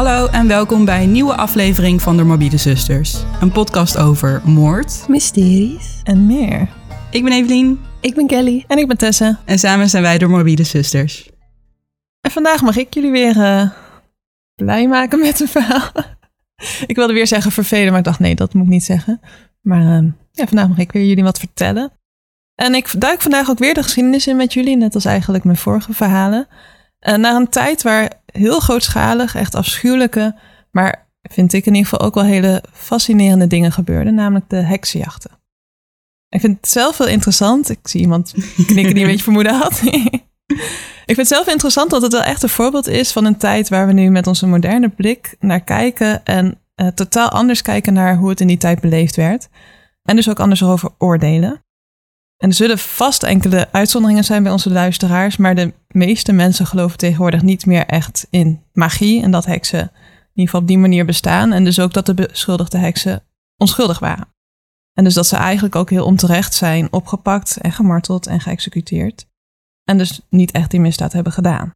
[0.00, 3.22] Hallo en welkom bij een nieuwe aflevering van de Morbide Zusters.
[3.40, 5.04] Een podcast over moord.
[5.08, 6.00] Mysteries.
[6.02, 6.68] En meer.
[7.10, 8.64] Ik ben Evelien Ik ben Kelly.
[8.66, 9.40] En ik ben Tessa.
[9.44, 11.30] en samen zijn wij de Morbide Zusters.
[12.20, 13.70] En vandaag mag ik jullie weer eh,
[14.54, 15.90] blij maken met een verhaal.
[16.86, 19.20] ik wilde weer zeggen vervelen, maar ik dacht nee, dat moet ik niet zeggen.
[19.60, 21.92] Maar eh, ja, vandaag mag ik weer jullie wat vertellen.
[22.54, 25.56] En ik duik vandaag ook weer de geschiedenis in met jullie, net als eigenlijk mijn
[25.56, 26.48] vorige verhalen.
[27.00, 30.34] Eh, naar een tijd waar heel grootschalig, echt afschuwelijke,
[30.70, 35.30] maar vind ik in ieder geval ook wel hele fascinerende dingen gebeurden, namelijk de heksenjachten.
[36.28, 37.70] Ik vind het zelf wel interessant.
[37.70, 38.34] Ik zie iemand
[38.66, 39.80] knikken die een beetje vermoeden had.
[41.10, 43.68] ik vind het zelf interessant dat het wel echt een voorbeeld is van een tijd
[43.68, 48.16] waar we nu met onze moderne blik naar kijken en eh, totaal anders kijken naar
[48.16, 49.48] hoe het in die tijd beleefd werd.
[50.02, 51.64] En dus ook anders over oordelen.
[52.42, 56.98] En er zullen vast enkele uitzonderingen zijn bij onze luisteraars, maar de meeste mensen geloven
[56.98, 59.88] tegenwoordig niet meer echt in magie en dat heksen in
[60.32, 61.52] ieder geval op die manier bestaan.
[61.52, 63.22] En dus ook dat de beschuldigde heksen
[63.56, 64.28] onschuldig waren.
[64.92, 69.26] En dus dat ze eigenlijk ook heel onterecht zijn opgepakt en gemarteld en geëxecuteerd.
[69.84, 71.70] En dus niet echt die misdaad hebben gedaan.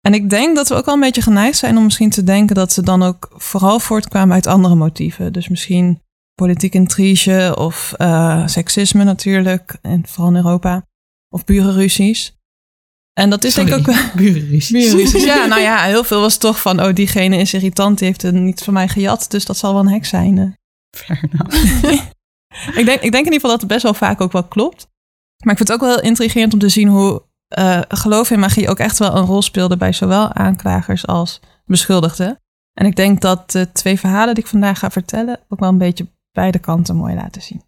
[0.00, 2.54] En ik denk dat we ook al een beetje geneigd zijn om misschien te denken
[2.54, 5.32] dat ze dan ook vooral voortkwamen uit andere motieven.
[5.32, 6.02] Dus misschien
[6.38, 10.86] politiek intrige of eh, seksisme natuurlijk, en vooral in Europa.
[11.34, 12.36] Of burenruzies.
[13.12, 13.96] En dat is denk ik ook wel...
[14.16, 14.70] burenruzies.
[14.70, 15.24] Burenruzies.
[15.34, 18.34] Ja, nou ja, heel veel was toch van, oh, diegene is irritant, die heeft het
[18.34, 20.38] niet van mij gejat, dus dat zal wel een hek zijn.
[20.38, 20.46] eh.
[21.00, 22.06] Fair enough.
[22.80, 24.86] ik, denk, ik denk in ieder geval dat het best wel vaak ook wel klopt.
[25.44, 28.38] Maar ik vind het ook wel heel intrigerend om te zien hoe eh, geloof in
[28.38, 32.40] magie ook echt wel een rol speelde bij zowel aanklagers als beschuldigden.
[32.72, 35.78] En ik denk dat de twee verhalen die ik vandaag ga vertellen ook wel een
[35.78, 36.06] beetje
[36.40, 37.62] beide kanten mooi laten zien.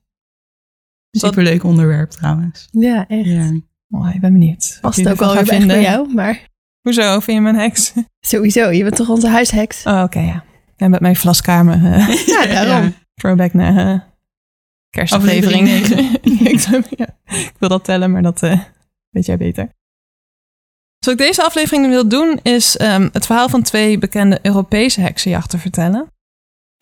[1.11, 2.69] Superleuk onderwerp trouwens.
[2.71, 3.27] Ja, echt.
[3.29, 3.61] Ja.
[3.87, 4.79] Mooi, ik ben benieuwd.
[4.81, 6.49] Past ook wel weer bij jou, maar
[6.81, 7.93] Hoezo, vind je mijn heks?
[8.33, 8.71] sowieso.
[8.71, 9.87] Je bent toch onze huisheks?
[9.87, 10.45] Oh, oké, ja.
[10.77, 11.93] En met mijn vlaskamer.
[11.93, 12.95] eh, Ja, daarom.
[13.15, 14.01] throwback naar uh,
[14.91, 15.69] kerstaflevering.
[16.97, 18.61] Ja, ik wil dat tellen, maar dat eh,
[19.11, 19.65] weet jij beter.
[20.99, 25.01] Dus wat ik deze aflevering wil doen, is ehm, het verhaal van twee bekende Europese
[25.01, 26.13] heksenjachten vertellen.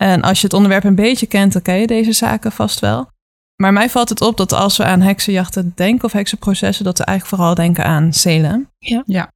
[0.03, 3.09] En als je het onderwerp een beetje kent, dan ken je deze zaken vast wel.
[3.55, 7.03] Maar mij valt het op dat als we aan heksenjachten denken of heksenprocessen, dat we
[7.03, 8.69] eigenlijk vooral denken aan Salem.
[8.77, 9.03] Ja.
[9.05, 9.31] Ja.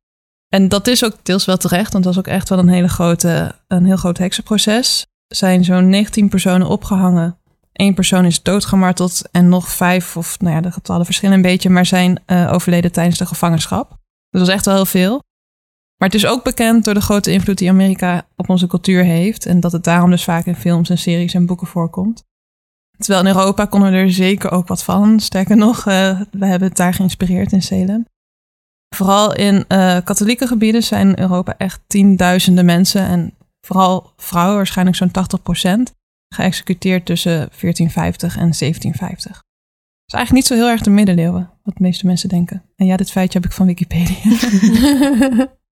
[0.49, 2.87] En dat is ook deels wel terecht, want dat was ook echt wel een, hele
[2.87, 5.05] grote, een heel groot heksenproces.
[5.27, 7.37] Er zijn zo'n 19 personen opgehangen.
[7.73, 11.69] Eén persoon is doodgemarteld en nog vijf, of nou ja, de getallen verschillen een beetje,
[11.69, 13.89] maar zijn eh, overleden tijdens de gevangenschap.
[13.89, 15.23] Dus dat is echt wel heel veel.
[16.03, 19.45] Maar het is ook bekend door de grote invloed die Amerika op onze cultuur heeft.
[19.45, 22.23] En dat het daarom dus vaak in films en series en boeken voorkomt.
[22.97, 25.19] Terwijl in Europa konden we er zeker ook wat van.
[25.19, 28.05] Sterker nog, eh, we hebben het daar geïnspireerd in Salem.
[28.95, 33.01] Vooral in eh, katholieke gebieden zijn in Europa echt tienduizenden mensen.
[33.01, 35.93] En vooral vrouwen, waarschijnlijk zo'n 80%
[36.35, 39.31] geëxecuteerd tussen 1450 en 1750.
[39.31, 39.41] Dat
[40.05, 42.63] is eigenlijk niet zo heel erg de middeleeuwen, wat de meeste mensen denken.
[42.75, 44.17] En ja, dit feitje heb ik van Wikipedia.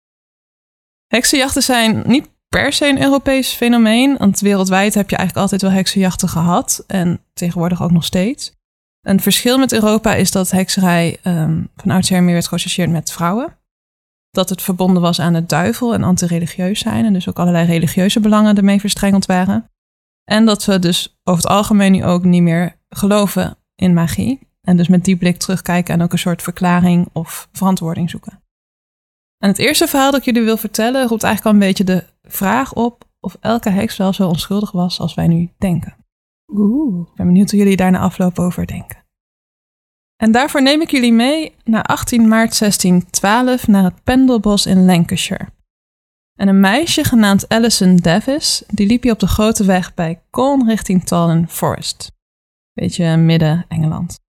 [1.12, 5.72] Heksenjachten zijn niet per se een Europees fenomeen, want wereldwijd heb je eigenlijk altijd wel
[5.80, 8.54] heksenjachten gehad en tegenwoordig ook nog steeds.
[9.02, 13.58] Een verschil met Europa is dat hekserij ehm, van oudsher meer werd geassocieerd met vrouwen.
[14.30, 18.20] Dat het verbonden was aan de duivel en antireligieus zijn en dus ook allerlei religieuze
[18.20, 19.70] belangen ermee verstrengeld waren.
[20.24, 24.40] En dat we dus over het algemeen nu ook niet meer geloven in magie.
[24.62, 28.41] En dus met die blik terugkijken en ook een soort verklaring of verantwoording zoeken.
[29.42, 32.04] En het eerste verhaal dat ik jullie wil vertellen roept eigenlijk al een beetje de
[32.24, 35.96] vraag op of elke heks wel zo onschuldig was als wij nu denken.
[36.54, 37.10] Oeh.
[37.10, 39.04] Ik ben benieuwd hoe jullie daar na afloop over denken.
[40.16, 45.48] En daarvoor neem ik jullie mee naar 18 maart 1612 naar het Pendelbos in Lancashire.
[46.36, 50.66] En een meisje genaamd Alison Davis, die liep hier op de grote weg bij Colne
[50.66, 52.12] richting Tallen Forest.
[52.74, 54.20] Beetje midden Engeland.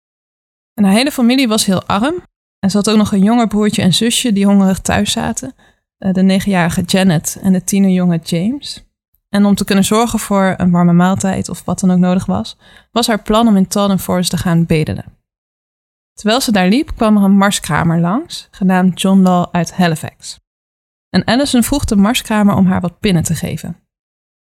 [0.74, 2.22] En haar hele familie was heel arm.
[2.64, 5.54] En ze had ook nog een jonger broertje en zusje die hongerig thuis zaten.
[5.98, 8.84] Eh, De negenjarige Janet en de tienerjonge James.
[9.28, 12.56] En om te kunnen zorgen voor een warme maaltijd of wat dan ook nodig was,
[12.90, 15.04] was haar plan om in Talden Forest te gaan bedelen.
[16.12, 20.40] Terwijl ze daar liep, kwam er een marskramer langs, genaamd John Law uit Halifax.
[21.08, 23.76] En Allison vroeg de marskramer om haar wat pinnen te geven.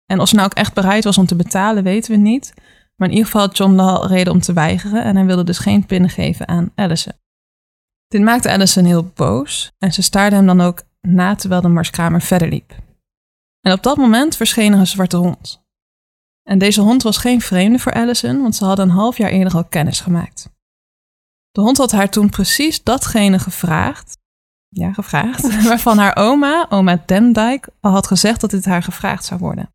[0.06, 2.54] En of ze nou ook echt bereid was om te betalen, weten we niet.
[2.96, 5.58] Maar in ieder geval had John Law reden om te weigeren en hij wilde dus
[5.58, 7.12] geen pinnen geven aan Allison.
[8.08, 12.22] Dit maakte Allison heel boos en ze staarde hem dan ook na terwijl de marskramer
[12.22, 12.74] verder liep.
[13.60, 15.62] En op dat moment verscheen er een zwarte hond.
[16.42, 19.54] En deze hond was geen vreemde voor Allison, want ze hadden een half jaar eerder
[19.54, 20.50] al kennis gemaakt.
[21.50, 24.18] De hond had haar toen precies datgene gevraagd
[24.68, 25.62] ja, gevraagd.
[25.68, 29.72] Waarvan haar oma, oma Demdijk, al had gezegd dat dit haar gevraagd zou worden.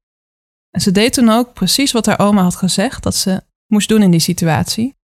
[0.70, 4.02] En ze deed toen ook precies wat haar oma had gezegd dat ze moest doen
[4.02, 4.96] in die situatie.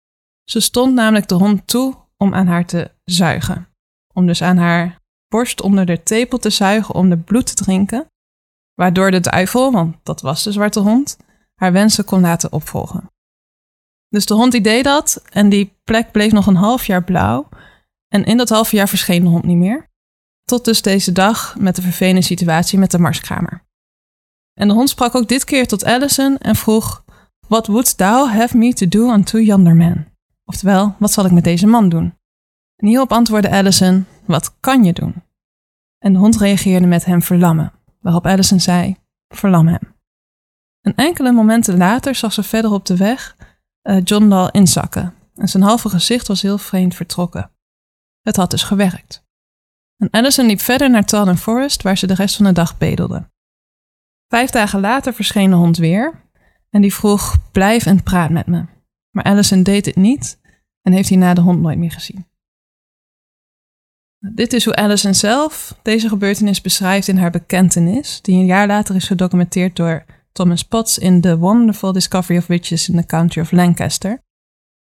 [0.43, 3.67] Ze stond namelijk de hond toe om aan haar te zuigen.
[4.13, 8.07] Om dus aan haar borst onder de tepel te zuigen om de bloed te drinken.
[8.73, 11.17] Waardoor de duivel, want dat was de zwarte hond,
[11.55, 13.09] haar wensen kon laten opvolgen.
[14.09, 17.49] Dus de hond die deed dat en die plek bleef nog een half jaar blauw.
[18.07, 19.87] En in dat half jaar verscheen de hond niet meer.
[20.43, 23.67] Tot dus deze dag met de vervelende situatie met de marskramer.
[24.53, 27.03] En de hond sprak ook dit keer tot Allison en vroeg:
[27.47, 30.05] What wouldst thou have me to do unto yonder man?
[30.49, 32.17] Oftewel, wat zal ik met deze man doen?
[32.75, 35.23] En hierop antwoordde Allison: Wat kan je doen?
[35.97, 38.97] En de hond reageerde met hem verlammen, waarop Allison zei:
[39.27, 39.95] Verlam hem.
[40.81, 43.35] En enkele momenten later zag ze verder op de weg
[43.83, 47.51] uh, John Dal inzakken en zijn halve gezicht was heel vreemd vertrokken.
[48.21, 49.27] Het had dus gewerkt.
[49.97, 53.29] En Allison liep verder naar Talden Forest, waar ze de rest van de dag bedelde.
[54.27, 56.21] Vijf dagen later verscheen de hond weer
[56.69, 58.65] en die vroeg: Blijf en praat met me.
[59.11, 60.38] Maar Allison deed dit niet
[60.89, 62.27] en heeft hierna de hond nooit meer gezien.
[64.19, 68.95] Dit is hoe Allison zelf deze gebeurtenis beschrijft in haar bekentenis, die een jaar later
[68.95, 73.51] is gedocumenteerd door Thomas Potts in The Wonderful Discovery of Witches in the County of
[73.51, 74.23] Lancaster.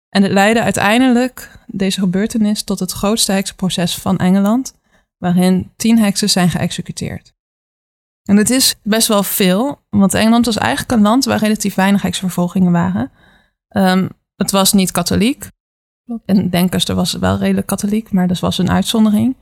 [0.08, 4.75] En het leidde uiteindelijk, deze gebeurtenis, tot het grootste heksenproces van Engeland,
[5.17, 7.32] waarin tien heksen zijn geëxecuteerd.
[8.23, 12.03] En het is best wel veel, want Engeland was eigenlijk een land waar relatief weinig
[12.03, 13.11] heksenvervolgingen waren.
[13.69, 15.49] Um, het was niet katholiek.
[16.25, 19.37] En Denkester was wel redelijk katholiek, maar dat was een uitzondering.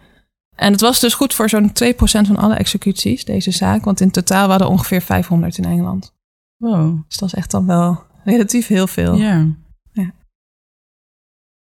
[0.56, 3.84] En het was dus goed voor zo'n 2% van alle executies, deze zaak.
[3.84, 6.14] Want in totaal waren er ongeveer 500 in Engeland.
[6.56, 7.02] Wow.
[7.06, 9.14] Dus dat is echt dan wel relatief heel veel.
[9.14, 9.46] Ja.
[9.92, 10.12] ja.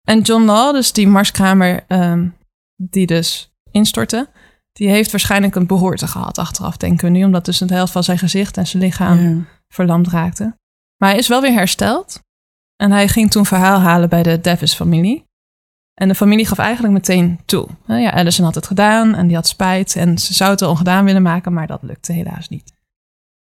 [0.02, 2.36] En John Law, dus die marskramer um,
[2.76, 4.28] die dus instortte,
[4.72, 7.24] die heeft waarschijnlijk een behoorte gehad achteraf, denken we nu.
[7.24, 10.56] Omdat dus de helft van zijn gezicht en zijn lichaam verlamd raakte.
[10.96, 12.22] Maar hij is wel weer hersteld.
[12.82, 15.24] En hij ging toen verhaal halen bij de Davis-familie.
[15.94, 17.68] En de familie gaf eigenlijk meteen toe.
[17.86, 19.96] Ja, Allison had het gedaan en die had spijt.
[19.96, 22.72] En ze zou het al gedaan willen maken, maar dat lukte helaas niet.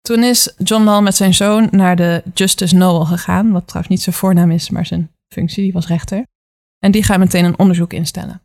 [0.01, 3.53] Toen is John Lal met zijn zoon naar de Justice Noel gegaan.
[3.53, 5.63] Wat trouwens niet zijn voornaam is, maar zijn functie.
[5.63, 6.27] Die was rechter.
[6.79, 8.43] En die gaat meteen een onderzoek instellen.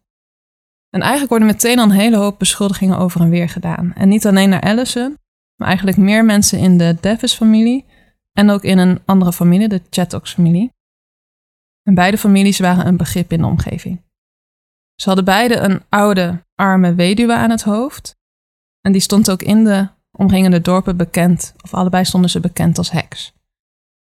[0.90, 3.94] En eigenlijk worden meteen al een hele hoop beschuldigingen over en weer gedaan.
[3.96, 5.18] En niet alleen naar Allison,
[5.56, 7.86] maar eigenlijk meer mensen in de Davis-familie.
[8.40, 10.74] En ook in een andere familie, de Chattox-familie.
[11.84, 14.02] En beide families waren een begrip in de omgeving.
[14.96, 18.16] Ze hadden beide een oude, arme weduwe aan het hoofd.
[18.82, 22.92] En die stond ook in de omringende dorpen bekend, of allebei stonden ze bekend als
[22.92, 23.34] heks.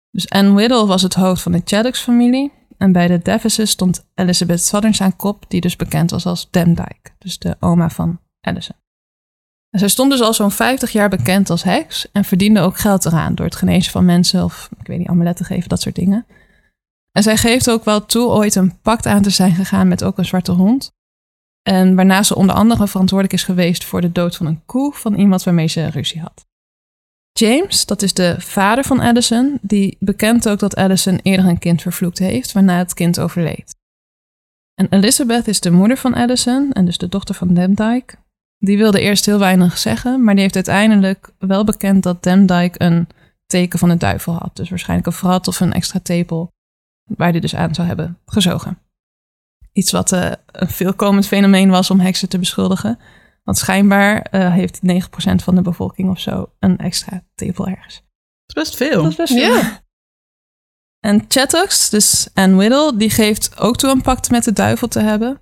[0.09, 2.51] Dus Anne Whittle was het hoofd van de Chattox-familie.
[2.77, 7.11] En bij de Davises stond Elizabeth Southerns aan kop, die dus bekend was als Demdike,
[7.17, 8.80] dus de oma van Allison.
[9.71, 13.05] En zij stond dus al zo'n 50 jaar bekend als heks en verdiende ook geld
[13.05, 16.25] eraan door het genezen van mensen of, ik weet niet, amuletten geven, dat soort dingen.
[17.11, 20.17] En zij geeft ook wel toe ooit een pact aan te zijn gegaan met ook
[20.17, 20.91] een zwarte hond.
[21.61, 25.13] En waarna ze onder andere verantwoordelijk is geweest voor de dood van een koe van
[25.13, 26.45] iemand waarmee ze ruzie had.
[27.31, 31.81] James, dat is de vader van Addison, die bekent ook dat Addison eerder een kind
[31.81, 33.75] vervloekt heeft, waarna het kind overleed.
[34.73, 38.15] En Elizabeth is de moeder van Addison en dus de dochter van Demdike.
[38.63, 43.07] Die wilde eerst heel weinig zeggen, maar die heeft uiteindelijk wel bekend dat Demdike een
[43.45, 44.55] teken van de duivel had.
[44.55, 46.51] Dus waarschijnlijk een vrat of een extra tepel
[47.03, 48.77] waar hij dus aan zou hebben gezogen.
[49.71, 52.99] Iets wat uh, een veelkomend fenomeen was om heksen te beschuldigen.
[53.43, 57.95] Want schijnbaar uh, heeft 9% van de bevolking of zo een extra tepel ergens.
[58.45, 59.01] Dat is best veel.
[59.01, 59.55] Dat is best veel.
[59.55, 59.81] Ja.
[60.99, 64.99] En Chattox, dus Anne Whittle, die geeft ook toe een pact met de duivel te
[64.99, 65.41] hebben.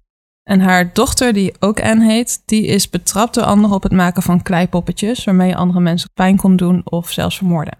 [0.49, 4.21] En haar dochter, die ook Anne heet, die is betrapt door anderen op het maken
[4.21, 7.77] van kleipoppetjes, waarmee je andere mensen pijn kon doen of zelfs vermoorden.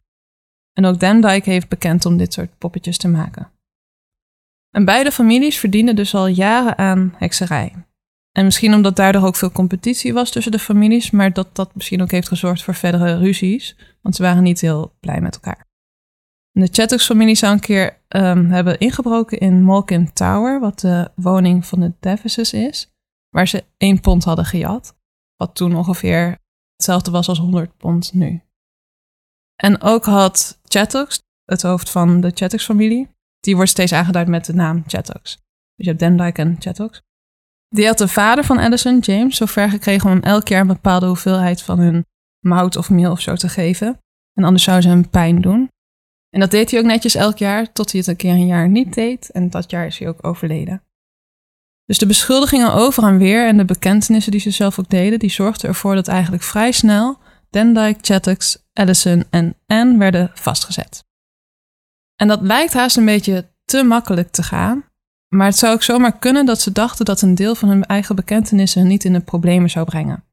[0.74, 3.52] En ook Demdike heeft bekend om dit soort poppetjes te maken.
[4.72, 7.74] En beide families verdienden dus al jaren aan hekserij.
[8.32, 12.02] En misschien omdat daardoor ook veel competitie was tussen de families, maar dat dat misschien
[12.02, 15.69] ook heeft gezorgd voor verdere ruzies, want ze waren niet heel blij met elkaar.
[16.60, 21.80] De Chattox-familie zou een keer um, hebben ingebroken in Malkin Tower, wat de woning van
[21.80, 22.92] de Davises is,
[23.30, 24.96] waar ze één pond hadden gejat,
[25.36, 26.38] wat toen ongeveer
[26.76, 28.42] hetzelfde was als 100 pond nu.
[29.56, 33.08] En ook had Chattox, het hoofd van de Chattox-familie,
[33.40, 35.36] die wordt steeds aangeduid met de naam Chattox.
[35.36, 35.42] Dus
[35.76, 37.02] je hebt Demdike en Chattox.
[37.68, 41.06] Die had de vader van Addison, James, zover gekregen om hem elk jaar een bepaalde
[41.06, 42.06] hoeveelheid van hun
[42.46, 44.00] mout of meel of zo te geven.
[44.34, 45.69] En anders zou ze hem pijn doen.
[46.30, 48.70] En dat deed hij ook netjes elk jaar, tot hij het een keer een jaar
[48.70, 49.30] niet deed.
[49.32, 50.84] En dat jaar is hij ook overleden.
[51.86, 55.30] Dus de beschuldigingen over en weer en de bekentenissen die ze zelf ook deden, die
[55.30, 57.18] zorgden ervoor dat eigenlijk vrij snel
[57.50, 61.04] Dyke, Chattox, Allison en Anne werden vastgezet.
[62.16, 64.84] En dat lijkt haast een beetje te makkelijk te gaan,
[65.28, 68.16] maar het zou ook zomaar kunnen dat ze dachten dat een deel van hun eigen
[68.16, 70.24] bekentenissen niet in de problemen zou brengen.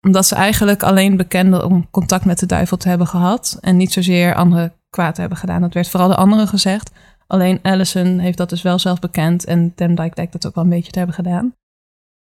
[0.00, 3.92] Omdat ze eigenlijk alleen bekenden om contact met de duivel te hebben gehad en niet
[3.92, 5.60] zozeer anderen kwaad hebben gedaan.
[5.60, 6.90] Dat werd vooral de anderen gezegd.
[7.26, 10.70] Alleen Allison heeft dat dus wel zelf bekend en Demdike lijkt dat ook wel een
[10.70, 11.54] beetje te hebben gedaan.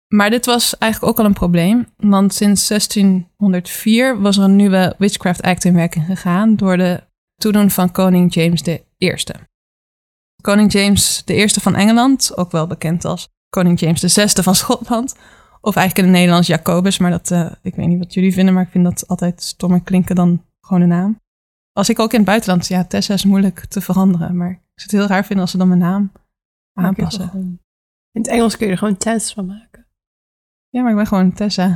[0.07, 4.95] Maar dit was eigenlijk ook al een probleem, want sinds 1604 was er een nieuwe
[4.97, 7.03] Witchcraft Act in werking gegaan door de
[7.35, 8.61] toedoen van koning James
[8.97, 9.15] I.
[10.41, 15.15] Koning James I van Engeland, ook wel bekend als koning James VI van Schotland,
[15.61, 18.53] of eigenlijk in het Nederlands Jacobus, maar dat, uh, ik weet niet wat jullie vinden,
[18.53, 21.19] maar ik vind dat altijd stommer klinken dan gewoon een naam.
[21.77, 24.89] Als ik ook in het buitenland, ja, Tessa is moeilijk te veranderen, maar ik zou
[24.89, 26.12] het heel raar vinden als ze dan mijn naam
[26.74, 27.31] aanpassen.
[28.12, 29.88] In het Engels kun je er gewoon Tess van maken.
[30.69, 31.67] Ja, maar ik ben gewoon Tessa.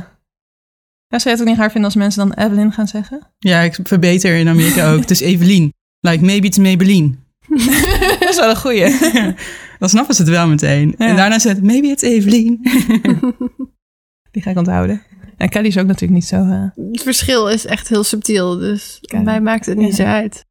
[1.06, 3.32] Ja, zou je het ook niet raar vinden als mensen dan Evelyn gaan zeggen?
[3.38, 5.00] Ja, ik verbeter in Amerika ook.
[5.00, 5.72] Het is Evelien.
[6.00, 7.14] Like, maybe it's Maybelline.
[8.20, 8.98] dat is wel een goeie.
[9.78, 10.96] dan snappen ze het wel meteen.
[10.96, 12.60] En daarna zegt maybe it's Evelien.
[14.30, 15.02] Die ga ik onthouden.
[15.42, 16.44] En Kelly is ook natuurlijk niet zo...
[16.44, 16.64] Uh...
[16.92, 19.22] Het verschil is echt heel subtiel, dus Kelly.
[19.22, 20.44] mij maakt het niet zo uit.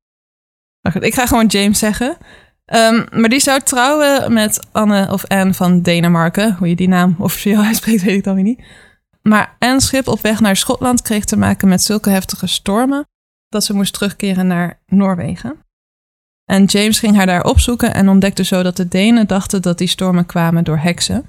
[0.82, 2.18] Maar goed, ik ga gewoon James zeggen.
[2.66, 6.56] Um, maar die zou trouwen met Anne of Anne van Denemarken.
[6.56, 8.64] Hoe je die naam officieel uitspreekt, weet ik dan weer niet.
[9.22, 13.08] Maar Anne's schip op weg naar Schotland kreeg te maken met zulke heftige stormen
[13.50, 15.66] dat ze moest terugkeren naar Noorwegen.
[16.46, 19.88] En James ging haar daar opzoeken en ontdekte zo dat de Denen dachten dat die
[19.88, 21.26] stormen kwamen door heksen.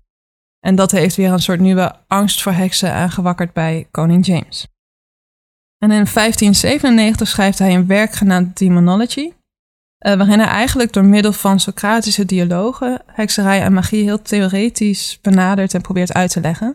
[0.64, 4.66] En dat heeft weer een soort nieuwe angst voor heksen aangewakkerd bij koning James.
[5.78, 9.32] En in 1597 schrijft hij een werk genaamd Demonology, uh,
[9.98, 15.80] waarin hij eigenlijk door middel van Socratische dialogen hekserij en magie heel theoretisch benadert en
[15.80, 16.66] probeert uit te leggen.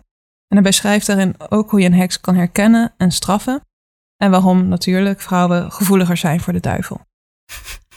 [0.47, 3.61] En hij beschrijft daarin ook hoe je een heks kan herkennen en straffen.
[4.17, 7.01] En waarom natuurlijk vrouwen gevoeliger zijn voor de duivel.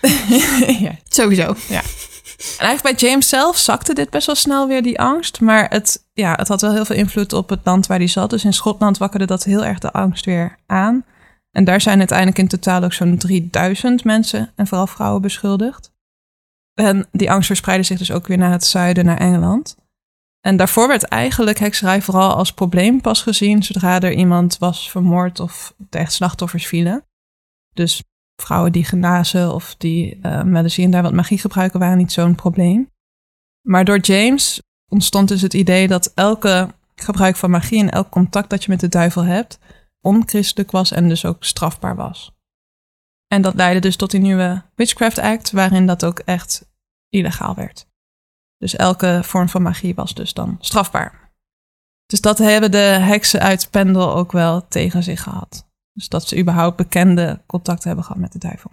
[0.86, 0.96] ja.
[1.08, 1.54] Sowieso.
[1.68, 1.82] Ja.
[2.58, 5.40] En eigenlijk bij James zelf zakte dit best wel snel weer, die angst.
[5.40, 8.30] Maar het, ja, het had wel heel veel invloed op het land waar hij zat.
[8.30, 11.04] Dus in Schotland wakkerde dat heel erg de angst weer aan.
[11.50, 15.92] En daar zijn uiteindelijk in totaal ook zo'n 3000 mensen en vooral vrouwen beschuldigd.
[16.74, 19.76] En die angst verspreidde zich dus ook weer naar het zuiden, naar Engeland.
[20.40, 25.40] En daarvoor werd eigenlijk hekserij vooral als probleem pas gezien zodra er iemand was vermoord
[25.40, 27.04] of de echt slachtoffers vielen.
[27.74, 28.02] Dus
[28.42, 32.90] vrouwen die genazen of die uh, daar wat magie gebruiken waren niet zo'n probleem.
[33.66, 38.50] Maar door James ontstond dus het idee dat elke gebruik van magie en elk contact
[38.50, 39.58] dat je met de duivel hebt,
[40.00, 42.32] onchristelijk was en dus ook strafbaar was.
[43.26, 46.70] En dat leidde dus tot die nieuwe Witchcraft Act, waarin dat ook echt
[47.08, 47.86] illegaal werd.
[48.58, 51.32] Dus elke vorm van magie was dus dan strafbaar.
[52.06, 55.70] Dus dat hebben de heksen uit Pendel ook wel tegen zich gehad.
[55.92, 58.70] Dus dat ze überhaupt bekende contacten hebben gehad met de duivel.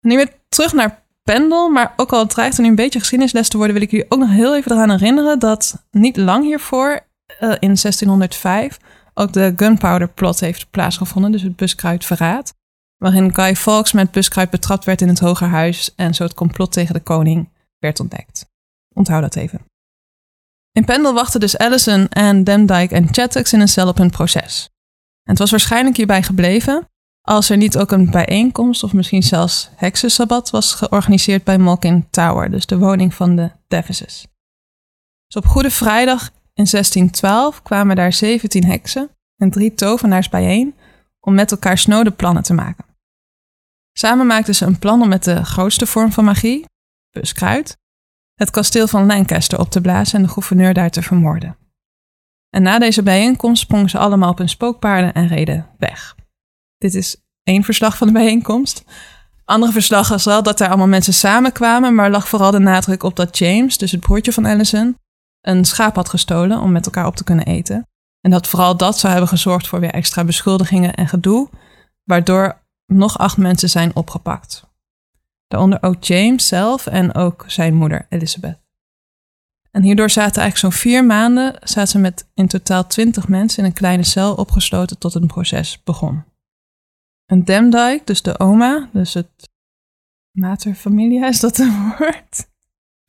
[0.00, 3.56] Nu weer terug naar Pendel, maar ook al dreigt er nu een beetje geschiedenisles te
[3.56, 7.06] worden, wil ik jullie ook nog heel even eraan herinneren dat niet lang hiervoor,
[7.40, 8.78] uh, in 1605,
[9.14, 12.54] ook de gunpowder plot heeft plaatsgevonden, dus het buskruidverraad.
[12.96, 16.94] Waarin Guy Fawkes met buskruid betrapt werd in het Hogerhuis en zo het complot tegen
[16.94, 18.46] de koning werd ontdekt.
[18.94, 19.60] Onthoud dat even.
[20.72, 24.73] In Pendle wachten dus Allison en Demdike en Chattox in een cel op hun proces.
[25.24, 26.88] Het was waarschijnlijk hierbij gebleven
[27.20, 32.50] als er niet ook een bijeenkomst of misschien zelfs heksensabbat was georganiseerd bij Malkin Tower,
[32.50, 34.26] dus de woning van de Devises.
[35.26, 40.74] Dus op Goede Vrijdag in 1612 kwamen daar 17 heksen en drie tovenaars bijeen
[41.20, 42.84] om met elkaar snode plannen te maken.
[43.92, 46.64] Samen maakten ze een plan om met de grootste vorm van magie,
[47.10, 47.76] buskruid,
[48.34, 51.56] het kasteel van Lancaster op te blazen en de gouverneur daar te vermoorden.
[52.54, 56.16] En na deze bijeenkomst sprongen ze allemaal op hun spookpaarden en reden weg.
[56.78, 58.84] Dit is één verslag van de bijeenkomst.
[59.44, 63.16] Andere verslag was wel dat er allemaal mensen samenkwamen, maar lag vooral de nadruk op
[63.16, 64.98] dat James, dus het broertje van Allison,
[65.40, 67.88] een schaap had gestolen om met elkaar op te kunnen eten.
[68.20, 71.48] En dat vooral dat zou hebben gezorgd voor weer extra beschuldigingen en gedoe,
[72.04, 74.64] waardoor nog acht mensen zijn opgepakt.
[75.48, 78.63] Daaronder ook James zelf en ook zijn moeder Elizabeth.
[79.74, 83.64] En hierdoor zaten eigenlijk zo'n vier maanden zaten ze met in totaal twintig mensen in
[83.64, 86.24] een kleine cel opgesloten tot het proces begon.
[87.26, 89.50] Een Demdike, dus de oma, dus het
[90.30, 92.48] mater familia, is dat een woord?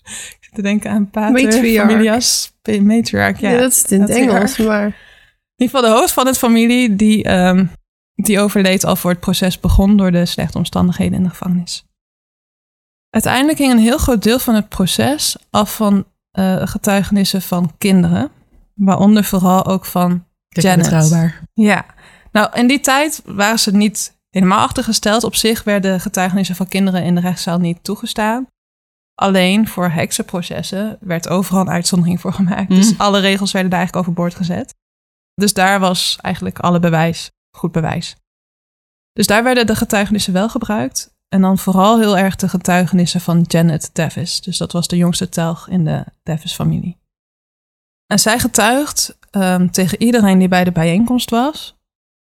[0.03, 3.39] Ik zit te denken aan pater familias, matriarch.
[3.39, 4.85] Ja, ja, dat is het in het Engels, maar...
[4.85, 7.71] In ieder geval de hoofd van het familie, die, um,
[8.15, 11.85] die overleed al voor het proces begon door de slechte omstandigheden in de gevangenis.
[13.09, 18.31] Uiteindelijk ging een heel groot deel van het proces af van uh, getuigenissen van kinderen.
[18.73, 20.77] Waaronder vooral ook van Janet.
[20.83, 21.41] Betrouwbaar.
[21.53, 21.85] Ja,
[22.31, 25.23] nou in die tijd waren ze niet helemaal achtergesteld.
[25.23, 28.47] Op zich werden getuigenissen van kinderen in de rechtszaal niet toegestaan.
[29.15, 32.69] Alleen voor heksenprocessen werd overal een uitzondering voor gemaakt.
[32.69, 32.99] Dus Mm.
[32.99, 34.73] alle regels werden daar eigenlijk overboord gezet.
[35.33, 38.15] Dus daar was eigenlijk alle bewijs goed bewijs.
[39.13, 41.14] Dus daar werden de getuigenissen wel gebruikt.
[41.27, 44.41] En dan vooral heel erg de getuigenissen van Janet Davis.
[44.41, 46.97] Dus dat was de jongste telg in de Davis-familie.
[48.07, 51.77] En zij getuigt ehm, tegen iedereen die bij de bijeenkomst was.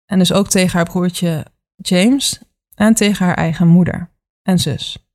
[0.05, 2.39] En dus ook tegen haar broertje James
[2.75, 4.09] en tegen haar eigen moeder
[4.41, 5.07] en zus.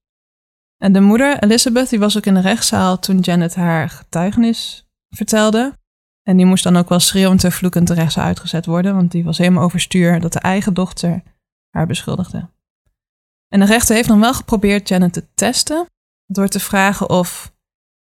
[0.76, 5.78] En de moeder, Elizabeth, die was ook in de rechtszaal toen Janet haar getuigenis vertelde.
[6.22, 9.24] En die moest dan ook wel schreeuwend en vloekend de rechtszaal uitgezet worden, want die
[9.24, 11.22] was helemaal overstuur dat de eigen dochter
[11.70, 12.48] haar beschuldigde.
[13.52, 15.86] En de rechter heeft dan wel geprobeerd Janet te testen
[16.26, 17.54] door te vragen of,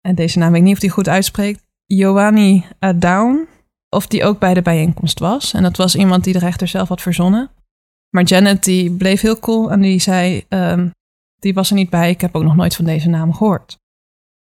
[0.00, 2.64] en deze naam weet ik niet of die goed uitspreekt, Joanny
[2.96, 3.48] Down,
[3.88, 5.52] of die ook bij de bijeenkomst was.
[5.52, 7.50] En dat was iemand die de rechter zelf had verzonnen.
[8.10, 10.88] Maar Janet die bleef heel cool en die zei, ehm,
[11.38, 13.78] die was er niet bij, ik heb ook nog nooit van deze naam gehoord.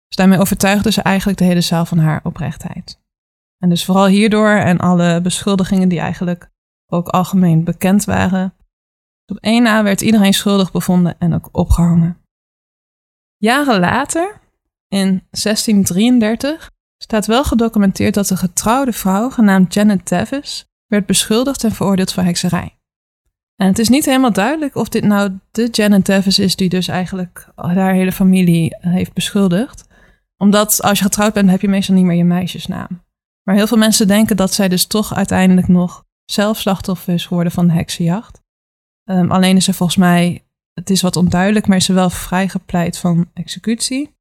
[0.07, 3.01] Dus daarmee overtuigde ze eigenlijk de hele zaal van haar oprechtheid.
[3.59, 6.51] En dus vooral hierdoor en alle beschuldigingen die eigenlijk
[6.87, 8.55] ook algemeen bekend waren.
[9.27, 12.19] Op één na werd iedereen schuldig bevonden en ook opgehangen.
[13.37, 14.41] Jaren later,
[14.89, 21.73] in 1633, staat wel gedocumenteerd dat een getrouwde vrouw genaamd Janet Davis werd beschuldigd en
[21.73, 22.79] veroordeeld voor hekserij.
[23.57, 26.89] En het is niet helemaal duidelijk of dit nou de Janet Davis is die dus
[26.89, 29.87] eigenlijk haar hele familie heeft beschuldigd.
[30.37, 33.03] Omdat als je getrouwd bent heb je meestal niet meer je meisjesnaam.
[33.43, 37.53] Maar heel veel mensen denken dat zij dus toch uiteindelijk nog zelf slachtoffer is geworden
[37.53, 38.43] van de heksenjacht.
[39.05, 42.99] Um, alleen is ze volgens mij, het is wat onduidelijk, maar is ze wel vrijgepleit
[42.99, 44.17] van executie.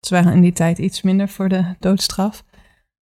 [0.00, 2.44] Ze waren in die tijd iets minder voor de doodstraf.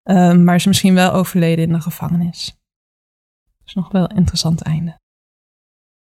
[0.03, 2.61] Um, maar is misschien wel overleden in de gevangenis.
[3.65, 5.01] Dus nog wel een interessant einde.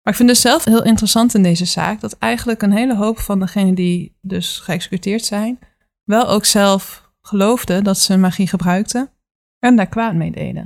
[0.03, 3.19] Maar ik vind het zelf heel interessant in deze zaak dat eigenlijk een hele hoop
[3.19, 5.59] van degenen die dus geëxecuteerd zijn,
[6.05, 9.11] wel ook zelf geloofden dat ze magie gebruikten
[9.59, 10.65] en daar kwaad mee deden.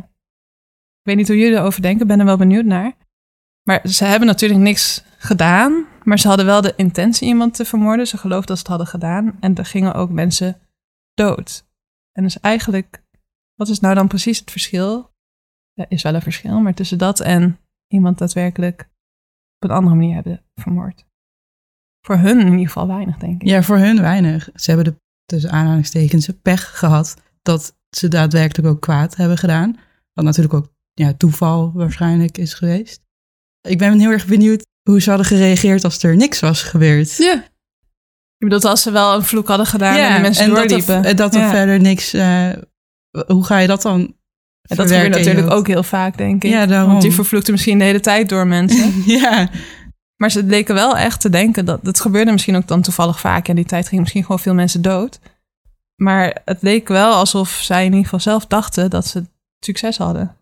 [1.00, 2.96] Ik weet niet hoe jullie erover denken, ben er wel benieuwd naar.
[3.62, 8.06] Maar ze hebben natuurlijk niks gedaan, maar ze hadden wel de intentie iemand te vermoorden.
[8.06, 10.60] Ze geloofden dat ze het hadden gedaan en er gingen ook mensen
[11.14, 11.68] dood.
[12.12, 13.02] En dus eigenlijk,
[13.54, 15.10] wat is nou dan precies het verschil?
[15.74, 18.90] Er is wel een verschil, maar tussen dat en iemand daadwerkelijk
[19.58, 21.06] op een andere manier hebben vermoord.
[22.06, 23.48] Voor hun in ieder geval weinig, denk ik.
[23.48, 24.48] Ja, voor hun weinig.
[24.54, 29.78] Ze hebben de, tussen aanhalingstekens, pech gehad dat ze daadwerkelijk ook kwaad hebben gedaan.
[30.12, 33.08] Wat natuurlijk ook ja, toeval waarschijnlijk is geweest.
[33.62, 37.16] Ik ben heel erg benieuwd hoe ze hadden gereageerd als er niks was gebeurd.
[37.16, 37.44] Ja.
[38.36, 41.02] Je bedoelt als ze wel een vloek hadden gedaan ja, en die mensen en doorliepen.
[41.02, 41.50] Dat er, dat er ja.
[41.50, 42.14] verder niks...
[42.14, 42.48] Uh,
[43.26, 44.14] hoe ga je dat dan
[44.70, 46.50] en dat gebeurt natuurlijk ook heel vaak, denk ik.
[46.50, 46.90] Ja, daarom.
[46.90, 49.02] Want die vervloekte misschien de hele tijd door mensen.
[49.20, 49.50] ja.
[50.16, 51.80] Maar ze leken wel echt te denken dat...
[51.82, 53.48] Het gebeurde misschien ook dan toevallig vaak.
[53.48, 55.18] En die tijd gingen misschien gewoon veel mensen dood.
[55.96, 59.24] Maar het leek wel alsof zij in ieder geval zelf dachten dat ze
[59.58, 60.36] succes hadden.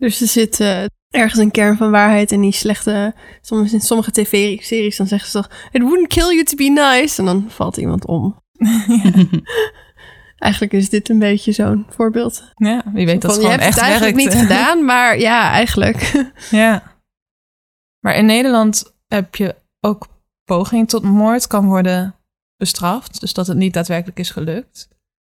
[0.00, 3.14] Dus er zit uh, ergens een kern van waarheid in die slechte...
[3.40, 5.50] Soms in sommige tv-series dan zeggen ze toch...
[5.72, 7.18] It wouldn't kill you to be nice.
[7.18, 8.42] En dan valt iemand om.
[10.40, 12.52] Eigenlijk is dit een beetje zo'n voorbeeld.
[12.54, 14.34] Ja, wie weet dat van, gewoon je hebt echt het eigenlijk werkt.
[14.34, 16.30] niet gedaan, maar ja, eigenlijk.
[16.50, 16.96] ja.
[17.98, 20.08] Maar in Nederland heb je ook
[20.44, 22.14] poging tot moord kan worden
[22.56, 23.20] bestraft.
[23.20, 24.88] Dus dat het niet daadwerkelijk is gelukt.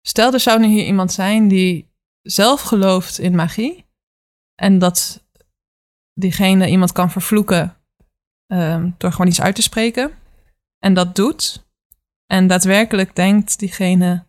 [0.02, 3.83] Stel, er zou nu hier iemand zijn die zelf gelooft in magie.
[4.63, 5.23] En dat
[6.13, 7.76] diegene iemand kan vervloeken
[8.47, 10.12] um, door gewoon iets uit te spreken.
[10.80, 11.65] En dat doet.
[12.26, 14.26] En daadwerkelijk denkt diegene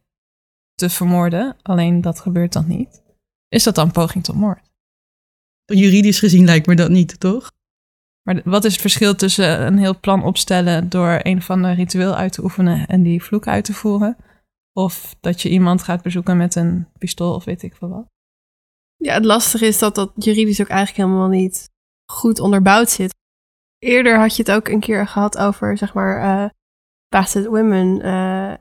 [0.74, 1.56] te vermoorden.
[1.62, 3.02] Alleen dat gebeurt dan niet.
[3.48, 4.70] Is dat dan poging tot moord?
[5.64, 7.52] Juridisch gezien lijkt me dat niet, toch?
[8.22, 12.14] Maar wat is het verschil tussen een heel plan opstellen door een van de ritueel
[12.14, 14.16] uit te oefenen en die vloek uit te voeren?
[14.72, 18.13] Of dat je iemand gaat bezoeken met een pistool of weet ik veel wat?
[19.04, 21.70] Ja, het lastige is dat dat juridisch ook eigenlijk helemaal niet
[22.12, 23.14] goed onderbouwd zit.
[23.78, 26.50] Eerder had je het ook een keer gehad over, zeg maar,
[27.14, 27.96] uh, women.
[27.96, 28.54] Uh,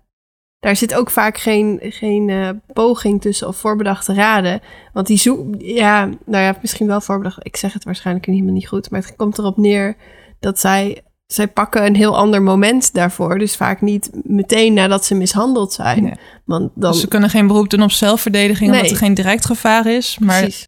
[0.60, 4.62] daar zit ook vaak geen, geen uh, poging tussen of voorbedachte raden.
[4.94, 7.46] Want die zoek, ja, nou ja, misschien wel voorbedacht.
[7.46, 9.96] Ik zeg het waarschijnlijk helemaal niet goed, maar het komt erop neer
[10.40, 13.38] dat zij, zij pakken een heel ander moment daarvoor.
[13.40, 16.04] Dus vaak niet meteen nadat ze mishandeld zijn.
[16.04, 16.14] Nee.
[16.46, 16.92] Want dan...
[16.92, 18.80] Dus ze kunnen geen beroep doen op zelfverdediging Nee.
[18.80, 20.18] omdat er geen direct gevaar is.
[20.20, 20.68] Maar Precies.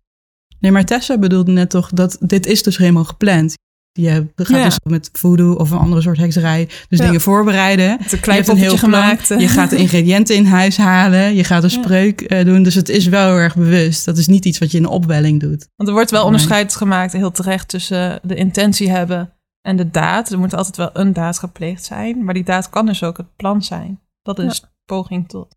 [0.59, 3.53] Nee, maar Tessa bedoelde net toch dat dit is dus helemaal gepland.
[3.91, 4.63] Je gaat Ja.
[4.63, 6.69] dus met voodoo of een andere soort hekserij.
[6.89, 7.05] Dus Ja.
[7.05, 7.89] dingen voorbereiden.
[7.89, 8.79] Een Je klein hebt een heel plan.
[8.79, 9.31] gemaakt.
[9.31, 9.39] eh.
[9.39, 11.35] Je gaat de ingrediënten in huis halen.
[11.35, 11.81] Je gaat een Ja.
[11.83, 12.63] spreuk eh, doen.
[12.63, 14.05] Dus het is wel heel erg bewust.
[14.05, 15.67] Dat is niet iets wat je in een opwelling doet.
[15.75, 19.29] Want er wordt wel onderscheid gemaakt, heel terecht, tussen de intentie hebben
[19.65, 20.31] en de daad.
[20.31, 22.23] Er moet altijd wel een daad gepleegd zijn.
[22.23, 23.99] Maar die daad kan dus ook het plan zijn.
[24.21, 25.55] Dat is poging tot.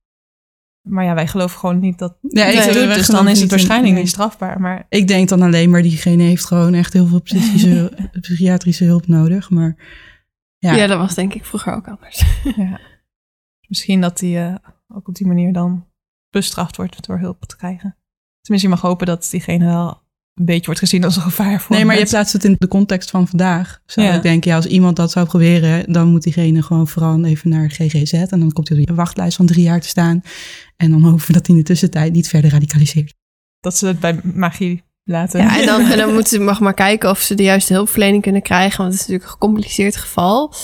[0.83, 3.93] Maar ja, wij geloven gewoon niet dat Ja, ik- doet, dus dan is het waarschijnlijk
[3.93, 4.03] nee.
[4.03, 4.61] niet strafbaar.
[4.61, 9.07] Maar Ik denk dan alleen maar diegene heeft gewoon echt heel veel psychische, psychiatrische hulp
[9.07, 9.51] nodig.
[9.51, 9.77] Maar
[10.59, 10.75] Ja.
[10.75, 12.25] ja, dat was denk ik vroeger ook anders.
[12.57, 12.81] ja,
[13.69, 14.55] misschien dat die eh,
[14.89, 15.87] ook op die manier dan
[16.31, 17.97] bestraft wordt door hulp te krijgen.
[18.41, 20.03] Tenminste, je mag hopen dat diegene wel
[20.39, 22.69] een beetje wordt gezien als een gevaar voor Nee, maar je plaatst het in de
[22.69, 23.81] context van vandaag.
[23.87, 24.15] Zou Ja.
[24.15, 27.71] ik denken, ja, als iemand dat zou proberen, dan moet diegene gewoon vooral even naar
[27.71, 28.13] GGZ.
[28.13, 30.23] En dan komt hij op een wachtlijst van drie jaar te staan.
[30.77, 33.15] En dan hopen we dat hij in de tussentijd niet verder radicaliseert.
[33.61, 35.41] Dat ze het bij magie laten.
[35.41, 38.23] Ja, en dan, en dan moeten ze mag maar kijken of ze de juiste hulpverlening
[38.23, 38.79] kunnen krijgen.
[38.79, 40.55] Want het is natuurlijk een gecompliceerd geval.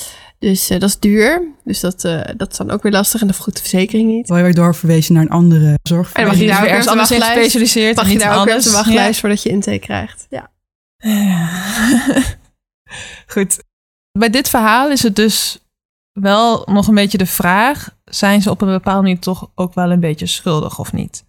[0.44, 1.42] Dus eh, dat is duur.
[1.64, 3.20] Dus dat, eh, dat is dan ook weer lastig.
[3.20, 4.28] En dat vergoedt de verzekering niet.
[4.28, 6.12] Word je weer doorverwezen naar een andere zorg.
[6.12, 7.42] En dan mag je daar ook ergens anders in wachtlijst.
[7.42, 7.96] gespecialiseerd.
[7.96, 10.26] Mag en je daar ook de wachtlijst voordat je intake krijgt.
[10.30, 10.50] Ja.
[10.96, 11.48] Ja.
[13.34, 13.62] Goed.
[14.12, 15.58] Bij dit verhaal is het dus
[16.12, 19.90] wel nog een beetje de vraag: zijn ze op een bepaalde manier toch ook wel
[19.90, 21.24] een beetje schuldig of niet?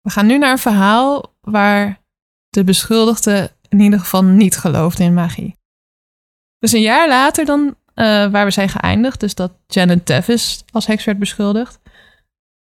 [0.00, 2.00] We gaan nu naar een verhaal waar
[2.48, 5.56] de beschuldigde in ieder geval niet geloofde in magie.
[6.58, 11.04] Dus een jaar later dan waar we zijn geëindigd, dus dat Janet Davis als heks
[11.04, 11.78] werd beschuldigd,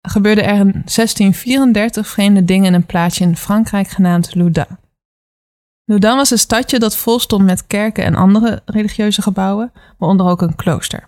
[0.09, 4.79] gebeurde er in 1634 vreemde dingen in een plaatsje in Frankrijk genaamd Loudun.
[5.85, 10.43] Loudun was een stadje dat vol stond met kerken en andere religieuze gebouwen, waaronder ook
[10.43, 11.05] een klooster.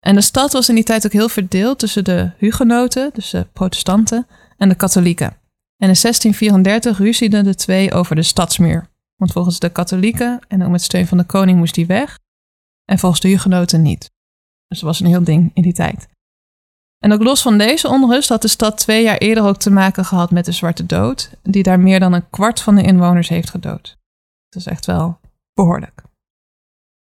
[0.00, 3.46] En de stad was in die tijd ook heel verdeeld tussen de hugenoten, dus de
[3.52, 4.26] protestanten,
[4.56, 5.26] en de katholieken.
[5.76, 8.88] En in 1634 ruzieden de twee over de stadsmuur.
[9.16, 12.18] Want volgens de katholieken, en ook met steun van de koning, moest die weg.
[12.90, 14.10] En volgens de hugenoten niet.
[14.66, 16.08] Dus dat was een heel ding in die tijd.
[16.98, 20.04] En ook los van deze onrust had de stad twee jaar eerder ook te maken
[20.04, 23.50] gehad met de Zwarte Dood, die daar meer dan een kwart van de inwoners heeft
[23.50, 23.98] gedood.
[24.48, 25.20] Dat is echt wel
[25.54, 26.02] behoorlijk.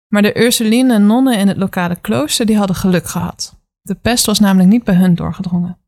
[0.08, 3.56] Maar de Ursuline nonnen in het lokale klooster die hadden geluk gehad.
[3.80, 5.78] De pest was namelijk niet bij hun doorgedrongen.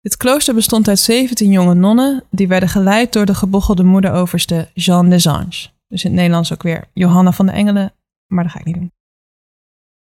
[0.00, 5.10] Dit klooster bestond uit 17 jonge nonnen die werden geleid door de gebochelde moederoverste Jean
[5.10, 5.74] des Anges.
[5.88, 7.92] Dus in het Nederlands ook weer Johanna van de Engelen,
[8.26, 8.92] maar dat ga ik niet doen.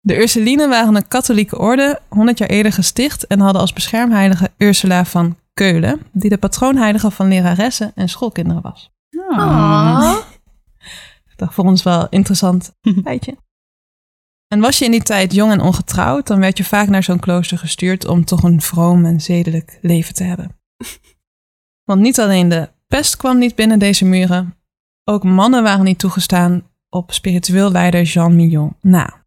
[0.05, 5.05] De Ursulinen waren een katholieke orde, 100 jaar eerder gesticht en hadden als beschermheilige Ursula
[5.05, 8.91] van Keulen, die de patroonheilige van leraressen en schoolkinderen was.
[9.29, 10.17] Ah.
[11.31, 12.71] Ik dacht voor ons wel een interessant
[13.03, 13.37] feitje.
[14.47, 17.19] En was je in die tijd jong en ongetrouwd, dan werd je vaak naar zo'n
[17.19, 20.59] klooster gestuurd om toch een vroom en zedelijk leven te hebben.
[21.89, 24.57] Want niet alleen de pest kwam niet binnen deze muren,
[25.03, 29.24] ook mannen waren niet toegestaan op spiritueel leider Jean Millon na.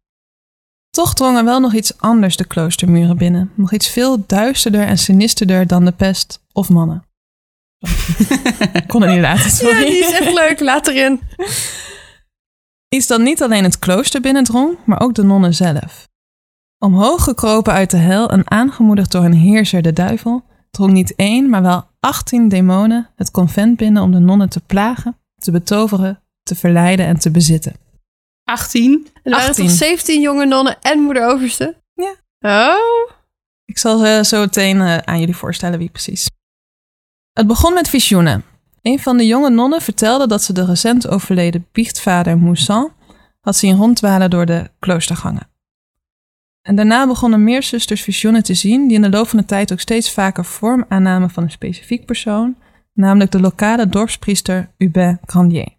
[0.99, 3.51] Toch drong er wel nog iets anders de kloostermuren binnen.
[3.55, 7.03] Nog iets veel duisterder en sinisterder dan de pest of mannen.
[8.73, 9.79] Ik kon het niet laten, sorry.
[9.79, 10.59] Ja, die is echt leuk.
[10.59, 11.21] Laat erin.
[12.89, 16.07] Iets dat niet alleen het klooster binnendrong, maar ook de nonnen zelf.
[16.77, 21.49] Omhoog gekropen uit de hel en aangemoedigd door een heerser, de duivel, drong niet één,
[21.49, 26.55] maar wel 18 demonen het convent binnen om de nonnen te plagen, te betoveren, te
[26.55, 27.87] verleiden en te bezitten.
[28.49, 29.07] 18.
[29.23, 29.67] Er waren 18.
[29.67, 31.75] toch 17 jonge nonnen en moeder overste?
[31.93, 32.15] Ja.
[32.39, 33.11] Oh.
[33.65, 36.29] Ik zal ze zo meteen eh, aan jullie voorstellen wie precies.
[37.33, 38.43] Het begon met visioenen.
[38.81, 42.93] Een van de jonge nonnen vertelde dat ze de recent overleden biechtvader Moussan
[43.39, 45.49] had zien ronddwalen door de kloostergangen.
[46.61, 49.71] En daarna begonnen meer zusters visioenen te zien die in de loop van de tijd
[49.71, 52.57] ook steeds vaker vorm aannamen van een specifiek persoon,
[52.93, 55.78] namelijk de lokale dorpspriester Hubert Grandier.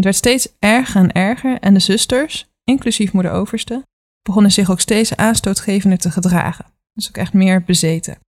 [0.00, 3.86] Het werd steeds erger en erger en de zusters, inclusief moeder overste,
[4.22, 6.64] begonnen zich ook steeds aanstootgevender te gedragen.
[6.92, 8.18] Dus ook echt meer bezeten.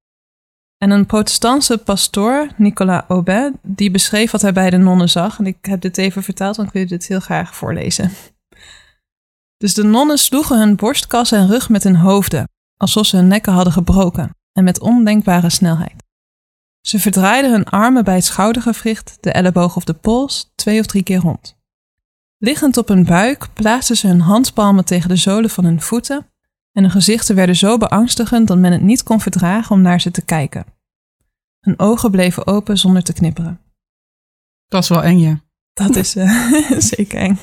[0.78, 5.38] En een protestantse pastoor, Nicolas Aubin, die beschreef wat hij bij de nonnen zag.
[5.38, 8.10] En ik heb dit even vertaald, want ik wil dit heel graag voorlezen.
[9.56, 13.52] Dus de nonnen sloegen hun borstkas en rug met hun hoofden, alsof ze hun nekken
[13.52, 16.04] hadden gebroken, en met ondenkbare snelheid.
[16.80, 21.02] Ze verdraaiden hun armen bij het schoudergewricht, de elleboog of de pols twee of drie
[21.02, 21.60] keer rond.
[22.44, 26.26] Liggend op hun buik plaatsten ze hun handpalmen tegen de zolen van hun voeten
[26.72, 30.10] en hun gezichten werden zo beangstigend dat men het niet kon verdragen om naar ze
[30.10, 30.64] te kijken.
[31.60, 33.60] Hun ogen bleven open zonder te knipperen.
[34.68, 35.40] Dat is wel eng, ja.
[35.72, 36.50] Dat is eh,
[36.96, 37.38] zeker eng.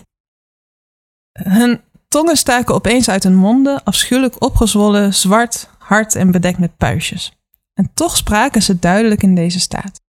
[1.32, 7.32] Hun tongen staken opeens uit hun monden, afschuwelijk opgezwollen, zwart, hard en bedekt met puistjes.
[7.74, 10.02] En toch spraken ze duidelijk in deze staat.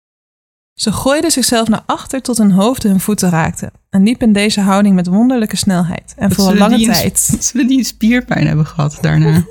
[0.79, 4.61] Ze gooiden zichzelf naar achter tot hun hoofden hun voeten raakten en liepen in deze
[4.61, 7.19] houding met wonderlijke snelheid en voor een lange die een- tijd.
[7.39, 9.45] Zullen die een spierpijn hebben gehad daarna?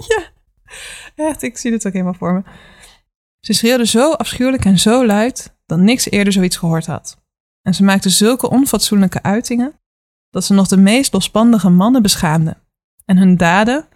[1.16, 2.42] Echt, ik zie dit ook helemaal voor me.
[3.40, 7.16] Ze schreeuwde zo afschuwelijk en zo luid dat niks eerder zoiets gehoord had.
[7.62, 9.72] En ze maakte zulke onfatsoenlijke uitingen
[10.30, 12.56] dat ze nog de meest losbandige mannen beschaamden.
[13.04, 13.86] En hun daden,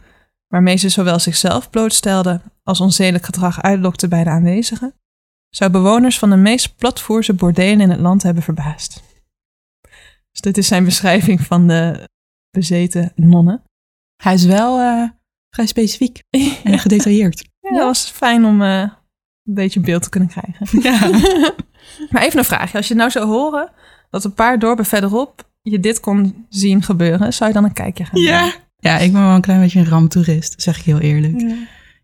[0.49, 4.95] waarmee ze zowel zichzelf blootstelden als onzedelijk gedrag uitlokten bij de aanwezigen,
[5.56, 9.02] zou bewoners van de meest platvoerse bordelen in het land hebben verbaasd.
[10.30, 12.08] Dus dit is zijn beschrijving van de
[12.50, 13.62] bezeten nonnen.
[14.22, 15.08] Hij is wel eh,
[15.50, 16.22] vrij specifiek
[16.64, 17.48] en gedetailleerd.
[17.60, 20.66] Ja, dat was fijn om eh, een beetje een beeld te kunnen krijgen.
[20.88, 21.10] Ja.
[22.10, 22.76] Maar even een vraagje.
[22.76, 23.70] Als je nou zou horen
[24.10, 28.04] dat een paar dorpen verderop je dit kon zien gebeuren, zou je dan een kijkje
[28.04, 28.40] gaan Ja.
[28.40, 28.54] nemen?
[28.76, 31.42] ja, ik ben wel een klein beetje een ramtoerist, zeg ik heel eerlijk.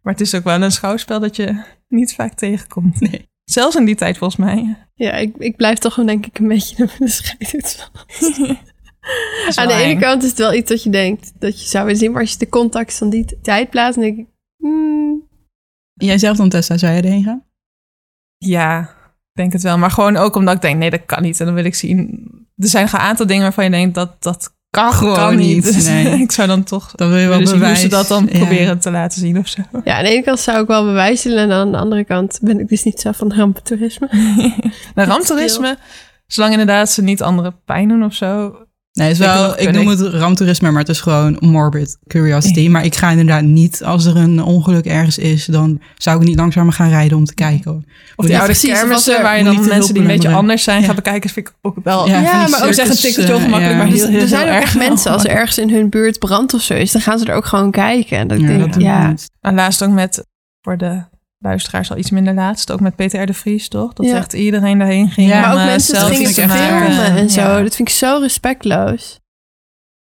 [0.02, 3.00] Maar het is ook wel een schouwspel dat je niet vaak tegenkomt.
[3.00, 3.27] Nee.
[3.50, 4.76] Zelfs in die tijd volgens mij.
[4.94, 8.58] Ja, ik, ik blijf toch gewoon denk ik een beetje naar de
[9.54, 10.00] Aan de ene eng.
[10.00, 12.32] kant is het wel iets dat je denkt dat je zou willen zien, maar als
[12.32, 15.28] je de context van die tijd plaatst, dan denk ik, hmm,
[15.94, 17.44] Jij zelf dan, Tessa, zou je erheen gaan?
[18.36, 18.80] Ja,
[19.10, 19.78] ik denk het wel.
[19.78, 21.40] Maar gewoon ook omdat ik denk, nee, dat kan niet.
[21.40, 22.26] En dan wil ik zien...
[22.56, 25.64] Er zijn een aantal dingen waarvan je denkt, dat, dat Kan gewoon kan niet.
[25.64, 25.74] niet.
[25.74, 26.20] Dus Nee.
[26.22, 27.80] ik zou dan toch Dan wil je wel hoe bewijs.
[27.80, 28.38] ze dat dan Ja.
[28.38, 29.62] proberen te laten zien of zo.
[29.84, 32.60] ja, aan de ene kant zou ik wel bewijzen en aan de andere kant ben
[32.60, 34.08] ik dus niet zo van ramptoerisme.
[34.94, 35.76] Nou, ramptoerisme,
[36.26, 38.54] zolang inderdaad ze niet anderen pijn doen of zo.
[38.98, 42.68] Nee, het is Ik wel, ik noem het ramtoerisme, maar het is gewoon morbid curiosity.
[42.68, 46.36] Maar ik ga inderdaad niet, als er een ongeluk ergens is, dan zou ik niet
[46.36, 47.70] langzamer gaan rijden om te kijken.
[47.70, 47.82] hoor.
[48.16, 50.86] Of die oude kermissen er- waar je dan mensen die een beetje anders zijn Ja.
[50.86, 52.08] gaan bekijken, vind ik ook wel...
[52.08, 53.84] Ja, maar ook ik zeg een tikkeltje eh, ongemakkelijk, ja.
[53.84, 55.88] maar heel, heel, er zijn heel ook erg echt mensen, als er ergens in hun
[55.90, 58.18] buurt brand of zo is, dan gaan ze er ook gewoon kijken.
[58.18, 59.14] En dat Ja, denk, dat doe ja.
[59.40, 60.24] En laatst ook met,
[60.62, 61.02] voor de
[61.38, 63.26] luisteraars al iets minder laatst, ook met Peter R.
[63.26, 63.92] de Vries, toch?
[63.92, 64.16] Dat Ja.
[64.16, 65.28] echt iedereen daarheen ging.
[65.28, 67.40] Ja, maar om, ook eh, mensen gingen filmen en zo.
[67.40, 67.62] Ja.
[67.62, 69.20] Dat vind ik zo respectloos.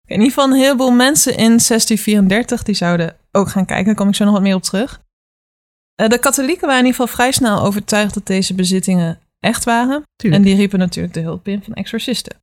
[0.07, 3.85] In ieder geval een heleboel mensen in 1634 die zouden ook gaan kijken.
[3.85, 5.01] Daar kom ik zo nog wat meer op terug.
[5.95, 10.03] Eh, De katholieken waren in ieder geval vrij snel overtuigd dat deze bezittingen echt waren.
[10.15, 10.43] Tuurlijk.
[10.43, 12.35] En die riepen natuurlijk de hulp in van exorcisten.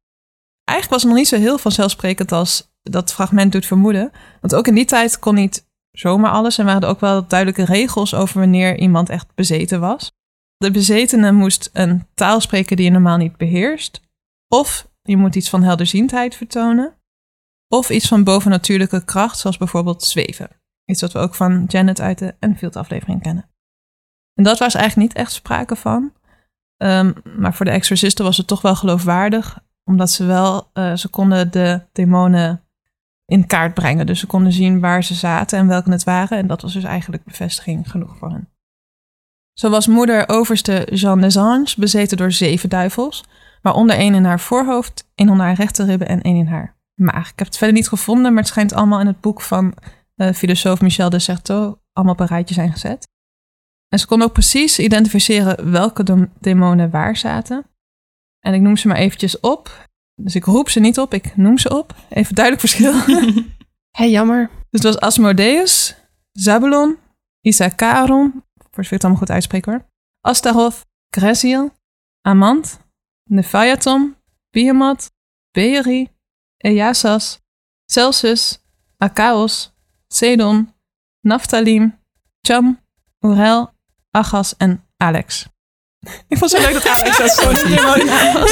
[0.64, 4.12] Eigenlijk was het nog niet zo heel vanzelfsprekend als dat fragment doet vermoeden.
[4.40, 5.65] Want ook in die tijd kon niet
[5.98, 6.58] zomaar alles.
[6.58, 10.12] En waren er ook wel duidelijke regels over wanneer iemand echt bezeten was.
[10.56, 14.00] De bezetene moest een taal spreken die je normaal niet beheerst.
[14.48, 16.94] Of je moet iets van helderziendheid vertonen.
[17.68, 20.48] Of iets van bovennatuurlijke kracht, zoals bijvoorbeeld zweven.
[20.84, 23.50] Iets wat we ook van Janet uit de Enfield aflevering kennen.
[24.34, 26.12] En dat was eigenlijk niet echt sprake van.
[26.76, 29.58] Ehm, maar voor de exorcisten was het toch wel geloofwaardig.
[29.84, 32.65] Omdat ze wel, eh, ze konden de demonen
[33.26, 34.06] in kaart brengen.
[34.06, 36.38] Dus ze konden zien waar ze zaten en welke het waren.
[36.38, 38.48] En dat was dus eigenlijk bevestiging genoeg voor hen.
[39.52, 43.24] Zo was moeder overste Jeanne Desange bezeten door zeven duivels.
[43.62, 47.30] Waaronder één in haar voorhoofd, één onder haar rechterribben en één in haar maag.
[47.30, 49.74] Ik heb het verder niet gevonden, maar het schijnt allemaal in het boek van
[50.14, 53.08] eh, filosoof Michel de Certeau allemaal op een rijtje zijn gezet.
[53.88, 57.66] En ze kon ook precies identificeren welke dem- demonen waar zaten.
[58.40, 59.85] En ik noem ze maar eventjes op.
[60.22, 61.94] Dus ik roep ze niet op, ik noem ze op.
[62.08, 62.92] Even duidelijk verschil.
[63.98, 64.50] Hé, jammer.
[64.70, 65.96] Dus het was Asmodeus,
[66.32, 66.98] Zabulon,
[67.40, 69.86] Issachaaron, voor zover ik het allemaal goed uitspreek hoor.
[70.20, 71.70] Astaroth, Gresiel,
[72.20, 72.78] Amant,
[73.30, 74.16] Nephaiatom,
[74.50, 75.10] Behemoth,
[75.50, 76.08] Beeri,
[76.56, 77.40] Easas,
[77.84, 78.64] Celsus,
[78.96, 79.74] Akaos,
[80.08, 80.74] Sedon,
[81.20, 81.98] Naphthalim,
[82.40, 82.80] Cham,
[83.20, 83.70] Urel,
[84.10, 85.48] Achas en Alex.
[86.28, 87.62] Ik vond het zo leuk dat Alex dat was.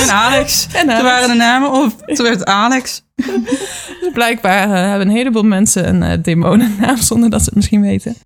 [0.00, 0.66] En Alex.
[0.66, 1.02] En Toen Alex.
[1.02, 2.02] waren de namen op.
[2.06, 3.02] Toen werd het Alex.
[4.00, 7.80] Dus blijkbaar eh, hebben een heleboel mensen een eh, demonennaam zonder dat ze het misschien
[7.80, 8.16] weten.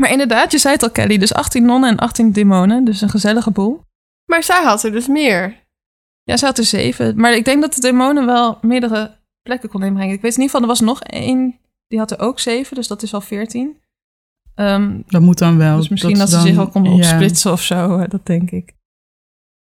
[0.00, 3.08] Maar inderdaad, je zei het al Kelly, dus 18 nonnen en 18 demonen, dus een
[3.08, 3.80] gezellige boel.
[4.24, 5.62] Maar zij had er dus meer.
[6.22, 9.82] Ja, ze had er zeven, maar ik denk dat de demonen wel meerdere plekken kon
[9.82, 10.14] inbrengen.
[10.14, 11.58] Ik weet in ieder geval, er was nog één,
[11.88, 13.78] die had er ook zeven, dus dat is al 14.
[14.54, 15.76] Ehm, Dat moet dan wel.
[15.76, 16.98] dus misschien dat, ze ze dan- zich ook konden ja.
[16.98, 18.72] opsplitsen of zo, eh, dat denk ik.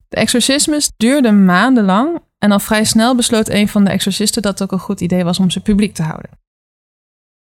[0.07, 4.63] De exorcismes duurden maandenlang en al vrij snel besloot een van de exorcisten dat het
[4.63, 6.29] ook een goed idee was om ze publiek te houden.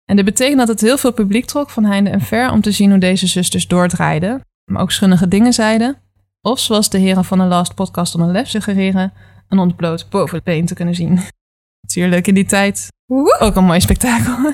[0.05, 2.71] En dit betekent dat het heel veel publiek trok van heinde en ver om te
[2.71, 5.97] zien hoe deze zusters doordraaiden, maar ook schunnige dingen zeiden.
[6.41, 9.13] Of zoals de heren van de Last Podcast on the Left suggereren,
[9.47, 11.19] een ontbloot boven het been te kunnen zien.
[11.87, 12.87] Natuurlijk in die tijd
[13.39, 14.37] ook een mooi spektakel.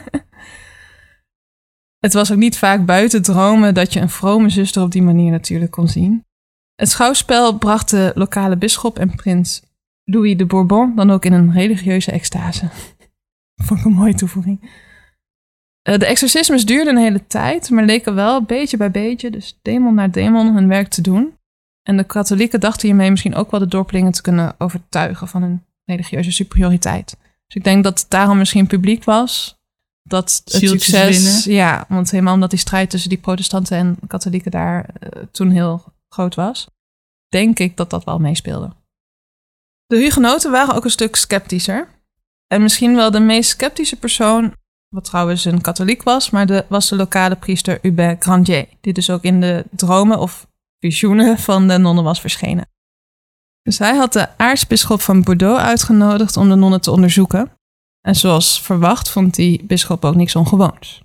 [1.99, 5.31] Het was ook niet vaak buiten dromen dat je een vrome zuster op die manier
[5.31, 6.25] natuurlijk kon zien.
[6.75, 9.61] Het schouwspel bracht de lokale bisschop en prins
[10.03, 12.69] Louis de Bourbon dan ook in een religieuze extase.
[13.65, 14.69] Vond ik een mooie toevoeging.
[15.81, 19.93] Eh, De exorcismes duurden een hele tijd, maar leken wel beetje bij beetje, dus demon
[19.93, 21.37] na demon, hun werk te doen.
[21.83, 25.65] En de katholieken dachten hiermee misschien ook wel de dorpelingen te kunnen overtuigen van hun
[25.85, 27.17] religieuze superioriteit.
[27.19, 29.56] Dus ik denk dat het daarom misschien publiek was.
[30.07, 31.23] Dat het Zieltjes succes.
[31.23, 31.61] winnen.
[31.61, 35.83] Ja, want helemaal omdat die strijd tussen die protestanten en katholieken daar eh, toen heel
[36.09, 36.67] groot was.
[37.27, 38.75] Denk ik dat dat wel meespeelde.
[39.85, 41.87] De hugenoten waren ook een stuk sceptischer.
[42.47, 44.53] En misschien wel de meest sceptische persoon,
[44.89, 49.09] wat trouwens een katholiek was, maar de, was de lokale priester Hubert Grandier, die dus
[49.09, 50.47] ook in de dromen of
[50.79, 52.69] visioenen van de nonnen was verschenen.
[53.61, 57.56] Dus hij had de aartsbisschop van Bordeaux uitgenodigd om de nonnen te onderzoeken.
[58.07, 61.01] En zoals verwacht vond die bisschop ook niks ongewoons.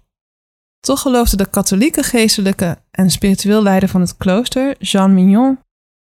[0.80, 5.58] Toch geloofde de katholieke geestelijke en spiritueel leider van het klooster, Jean Mignon,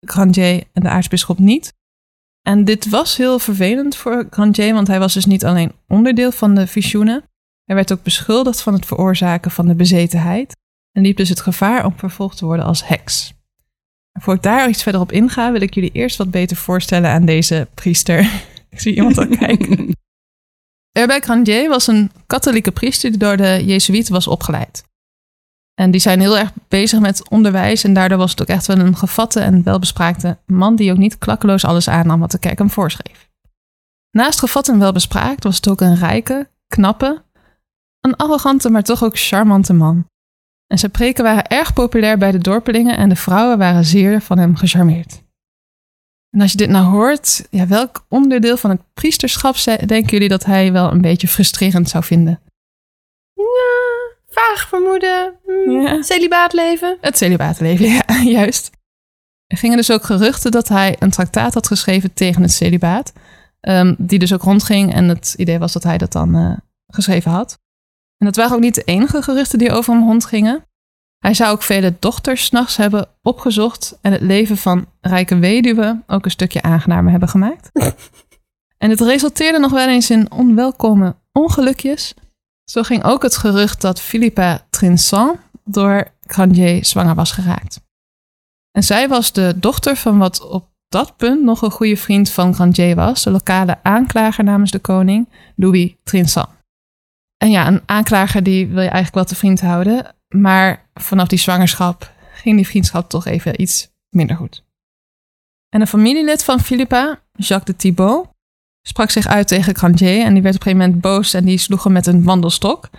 [0.05, 1.73] Grandier en de aartsbisschop niet.
[2.41, 6.55] En dit was heel vervelend voor Grandier, want hij was dus niet alleen onderdeel van
[6.55, 7.23] de visioenen,
[7.63, 10.55] hij werd ook beschuldigd van het veroorzaken van de bezetenheid
[10.91, 13.33] en liep dus het gevaar om vervolgd te worden als heks.
[14.11, 17.09] En voor ik daar iets verder op inga, wil ik jullie eerst wat beter voorstellen
[17.09, 18.19] aan deze priester.
[18.69, 19.89] ik zie iemand al kijken.
[20.97, 24.83] Herbert Grandier was een katholieke priester die door de Jezuïeten was opgeleid.
[25.73, 28.79] En die zijn heel erg bezig met onderwijs en daardoor was het ook echt wel
[28.79, 32.69] een gevatte en welbespraakte man die ook niet klakkeloos alles aannam wat de kerk hem
[32.69, 33.29] voorschreef.
[34.11, 37.23] Naast gevat en welbespraakt was het ook een rijke, knappe,
[38.01, 40.09] een arrogante maar toch ook charmante man.
[40.67, 44.37] En zijn preken waren erg populair bij de dorpelingen en de vrouwen waren zeer van
[44.37, 45.25] hem gecharmeerd.
[46.31, 50.45] En als je dit nou hoort, ja, welk onderdeel van het priesterschap denken jullie dat
[50.45, 52.39] hij wel een beetje frustrerend zou vinden?
[53.33, 55.33] Ja, vaag vermoeden.
[55.45, 56.01] Hm, Ja.
[56.01, 56.97] Celibaat leven.
[57.01, 58.69] Het celibaatleven, ja, juist.
[59.47, 63.13] Er gingen dus ook geruchten dat hij een traktaat had geschreven tegen het celibaat.
[63.59, 67.31] ehm, die dus ook rondging en het idee was dat hij dat dan eh, geschreven
[67.31, 67.59] had.
[68.17, 70.66] En dat waren ook niet de enige geruchten die over hem rondgingen.
[71.19, 76.03] Hij zou ook vele dochters 's nachts hebben opgezocht en het leven van rijke weduwen
[76.07, 77.69] ook een stukje aangenamer hebben gemaakt.
[78.83, 82.13] en het resulteerde nog wel eens in onwelkome ongelukjes.
[82.63, 87.81] Zo ging ook het gerucht dat Philippa Trinsan door Grandier zwanger was geraakt.
[88.71, 92.53] En zij was de dochter van wat op dat punt nog een goede vriend van
[92.53, 96.47] Grandier was, de lokale aanklager namens de koning, Louis Trinsan.
[97.37, 101.39] En ja, een aanklager die wil je eigenlijk wel te vriend houden, maar vanaf die
[101.39, 104.65] zwangerschap ging die vriendschap toch even iets minder goed.
[105.69, 108.27] En een familielid van Philippa, Jacques de Thibault,
[108.81, 111.57] sprak zich uit tegen Grandier en die werd op een gegeven moment boos en die
[111.57, 112.89] sloeg hem met een wandelstok.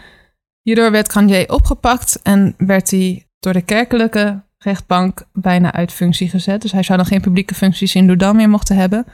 [0.63, 6.63] Hierdoor werd Grandier opgepakt en werd hij door de kerkelijke rechtbank bijna uit functie gezet.
[6.63, 9.07] Dus hij zou dan geen publieke functies in Loudun meer mochten hebben.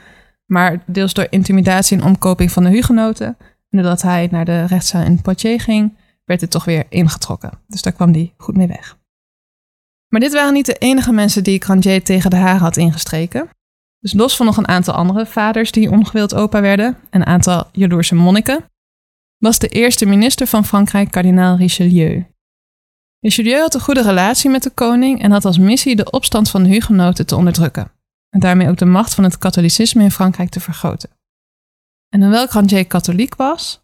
[0.47, 3.27] Maar deels door intimidatie en omkoping van de hugenoten.
[3.71, 7.61] En doordat hij naar de rechtszaal in Poitiers ging, werd het toch weer ingetrokken.
[7.67, 8.99] Dus daar kwam hij goed mee weg.
[10.09, 13.49] Maar dit waren niet de enige mensen die Grandier tegen de haren had ingestreken.
[13.99, 17.69] Dus los van nog een aantal andere vaders die ongewild opa werden, en een aantal
[17.73, 18.65] jaloerse monniken,
[19.39, 22.27] was de eerste minister van Frankrijk kardinaal Richelieu.
[23.21, 26.63] Richelieu had een goede relatie met de koning en had als missie de opstand van
[26.63, 27.93] de hugenoten te onderdrukken.
[28.29, 31.11] En daarmee ook de macht van het katholicisme in Frankrijk te vergroten.
[32.09, 33.84] En hoewel Grandier katholiek was,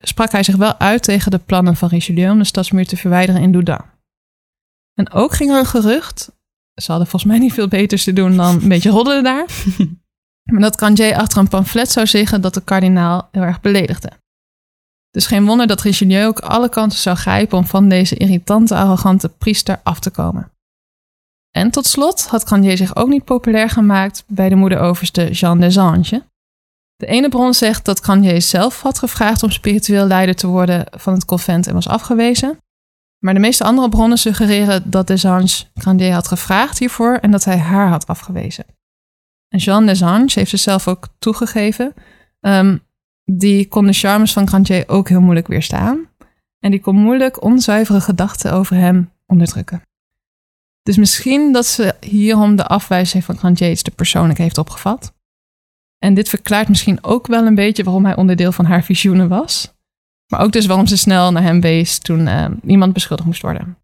[0.00, 3.42] sprak hij zich wel uit tegen de plannen van Richelieu om de stadsmuur te verwijderen
[3.42, 3.80] in Loudun.
[4.94, 6.32] En ook ging er een gerucht,
[6.74, 9.46] ze hadden volgens mij niet veel beters te doen dan een beetje roddelen daar,
[10.52, 14.10] maar dat Grandier achter een pamflet zou zeggen dat de kardinaal heel erg beledigde.
[15.10, 19.28] Dus geen wonder dat Richelieu ook alle kansen zou grijpen om van deze irritante, arrogante
[19.28, 20.52] priester af te komen.
[21.50, 25.78] En tot slot had Grandier zich ook niet populair gemaakt bij de moederoverste Jean des
[25.78, 26.20] Anges.
[27.00, 31.12] De ene bron zegt dat Grandier zelf had gevraagd om spiritueel leider te worden van
[31.12, 32.58] het convent en was afgewezen.
[33.18, 37.58] Maar de meeste andere bronnen suggereren dat Desange Grandier had gevraagd hiervoor en dat hij
[37.58, 38.64] haar had afgewezen.
[39.48, 41.94] En Jean Desange heeft zichzelf ook toegegeven.
[42.40, 42.76] ehm,
[43.24, 46.08] die kon de charmes van Grandier ook heel moeilijk weerstaan.
[46.58, 49.82] En die kon moeilijk onzuivere gedachten over hem onderdrukken.
[50.82, 55.12] Dus misschien dat ze hierom de afwijzing van Grandier iets te persoonlijk heeft opgevat.
[56.04, 59.74] En dit verklaart misschien ook wel een beetje waarom hij onderdeel van haar visioenen was.
[60.26, 63.78] Maar ook dus waarom ze snel naar hem wees toen eh, iemand beschuldigd moest worden.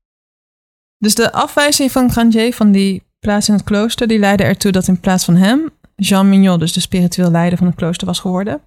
[0.98, 4.88] Dus de afwijzing van Grandier van die plaats in het klooster, die leidde ertoe dat
[4.88, 8.62] in plaats van hem Jean Mignon dus de spiritueel leider van het klooster was geworden.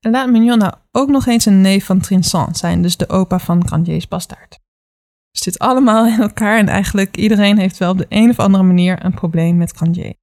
[0.00, 3.38] En laat Mignon nou ook nog eens een neef van Trinsan zijn, dus de opa
[3.38, 4.58] van Grandiers bastaard.
[5.30, 8.64] Dus dit allemaal in elkaar en eigenlijk iedereen heeft wel op de een of andere
[8.64, 10.14] manier een probleem met Grandier.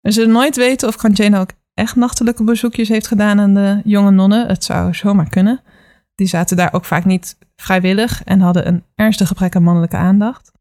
[0.00, 3.80] We zullen nooit weten of Grandier nou ook echt nachtelijke bezoekjes heeft gedaan aan de
[3.84, 4.48] jonge nonnen.
[4.48, 5.60] Het zou zomaar kunnen.
[6.14, 10.52] Die zaten daar ook vaak niet vrijwillig en hadden een ernstig gebrek aan mannelijke aandacht.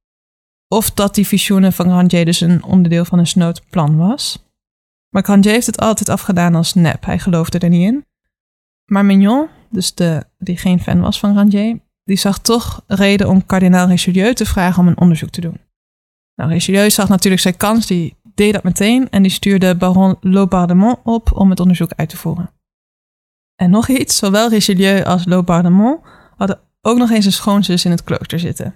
[0.68, 4.49] of dat die visioenen van Grandier dus een onderdeel van een snood plan was.
[5.09, 7.05] Maar Grandier heeft het altijd afgedaan als nep.
[7.05, 8.05] Hij geloofde er niet in.
[8.86, 13.45] Maar Mignon, dus de, die geen fan was van Grandier, die zag toch reden om
[13.45, 15.57] kardinaal Richelieu te vragen om een onderzoek te doen.
[16.36, 21.00] Nou, Richelieu zag natuurlijk zijn kans, die deed dat meteen en die stuurde baron Laubardemont
[21.04, 22.50] op om het onderzoek uit te voeren.
[23.56, 26.06] En nog iets, zowel Richelieu als Laubardemont
[26.38, 28.76] hadden ook nog eens een schoonzus in het klooster zitten.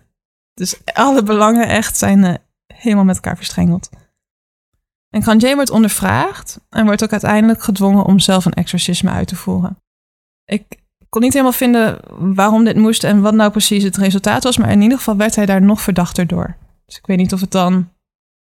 [0.54, 2.34] Dus alle belangen echt zijn uh,
[2.74, 3.90] helemaal met elkaar verstrengeld.
[5.10, 9.36] En Grandier wordt ondervraagd en wordt ook uiteindelijk gedwongen om zelf een exorcisme uit te
[9.36, 9.78] voeren.
[10.46, 10.80] Ik
[11.10, 12.00] kon niet helemaal vinden
[12.36, 15.36] waarom dit moest en wat nou precies het resultaat was, maar in ieder geval werd
[15.36, 16.58] hij daar nog verdachter door.
[16.86, 17.90] Dus ik weet niet of het dan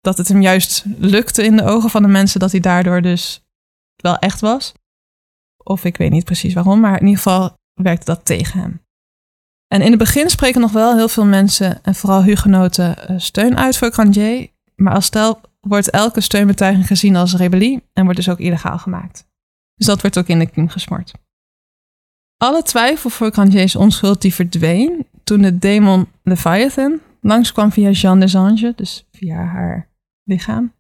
[0.02, 3.46] dat het hem juist lukte in de ogen van de mensen dat hij daardoor dus
[3.96, 4.74] wel echt was.
[5.64, 8.82] Of ik weet niet precies waarom, maar in ieder geval werkte dat tegen hem.
[9.68, 13.58] En in het begin spreken nog wel heel veel mensen, en vooral hugenoten, eh, steun
[13.58, 14.50] uit voor Grandier.
[14.76, 19.28] Maar als stel wordt elke steunbetuiging gezien als rebellie en wordt dus ook illegaal gemaakt.
[19.76, 21.12] Dus dat werd ook in de kiem gesmoord.
[22.38, 28.76] Alle twijfel voor Grandier's onschuld die verdween toen de demon Leviathan langskwam via des Anges,
[28.76, 29.91] dus via haar
[30.32, 30.74] lichaam.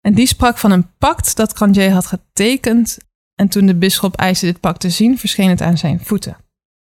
[0.00, 2.98] En die sprak van een pact dat Grandier had getekend.
[3.34, 6.36] En toen de bisschop eiste dit pact te zien, verscheen het aan zijn voeten.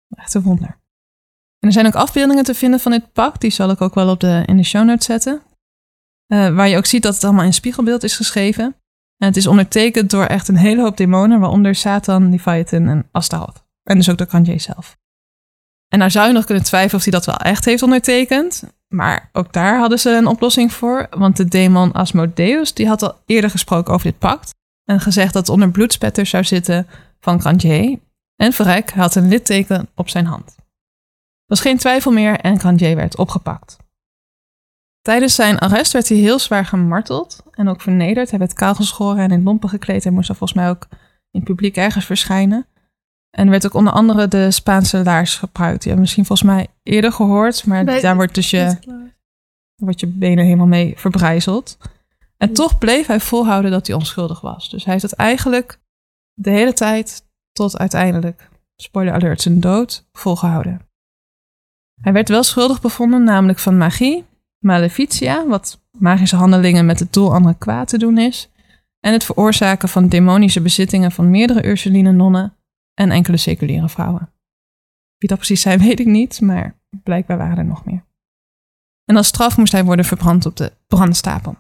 [0.09, 0.79] Echt een wonder.
[1.59, 3.41] En er zijn ook afbeeldingen te vinden van dit pact.
[3.41, 5.41] Die zal ik ook wel op de, in de show notes zetten.
[6.27, 8.63] Uh, waar je ook ziet dat het allemaal in spiegelbeeld is geschreven.
[9.17, 13.65] En het is ondertekend door echt een hele hoop demonen, waaronder Satan, Leviathan en Astaroth.
[13.83, 14.97] En dus ook door Grandier zelf.
[15.87, 18.63] En nou zou je nog kunnen twijfelen of hij dat wel echt heeft ondertekend.
[18.91, 21.07] Maar ook daar hadden ze een oplossing voor.
[21.09, 24.53] Want de demon Asmodeus die had al eerder gesproken over dit pact.
[24.85, 26.87] En gezegd dat het onder bloedspetter zou zitten
[27.19, 27.99] van Grandier.
[28.35, 30.55] En verrek, had een litteken op zijn hand.
[30.57, 30.63] Er
[31.45, 33.77] was geen twijfel meer en Grandier werd opgepakt.
[35.01, 38.29] Tijdens zijn arrest werd hij heel zwaar gemarteld en ook vernederd.
[38.29, 40.03] Hij werd kaalgeschoren en in lompen gekleed.
[40.03, 40.87] Hij moest er volgens mij ook
[41.31, 42.65] in het publiek ergens verschijnen.
[43.31, 45.77] En werd ook onder andere de Spaanse laars gebruikt.
[45.77, 48.77] Die hebben misschien volgens mij eerder gehoord, maar daar wordt dus je,
[49.75, 51.77] wordt je benen helemaal mee verbrijzeld.
[52.37, 54.69] En toch bleef hij volhouden dat hij onschuldig was.
[54.69, 55.79] Dus hij heeft het eigenlijk
[56.33, 60.81] de hele tijd tot uiteindelijk, spoiler alert, zijn dood volgehouden.
[62.01, 64.25] Hij werd wel schuldig bevonden, namelijk van magie,
[64.59, 68.49] maleficia, wat magische handelingen met het doel anderen kwaad te doen is,
[68.99, 72.55] en het veroorzaken van demonische bezittingen van meerdere Ursuline nonnen
[72.93, 74.29] en enkele seculiere vrouwen.
[75.17, 78.05] Wie dat precies zijn, weet ik niet, maar blijkbaar waren er nog meer.
[79.05, 81.55] En als straf moest hij worden verbrand op de brandstapel.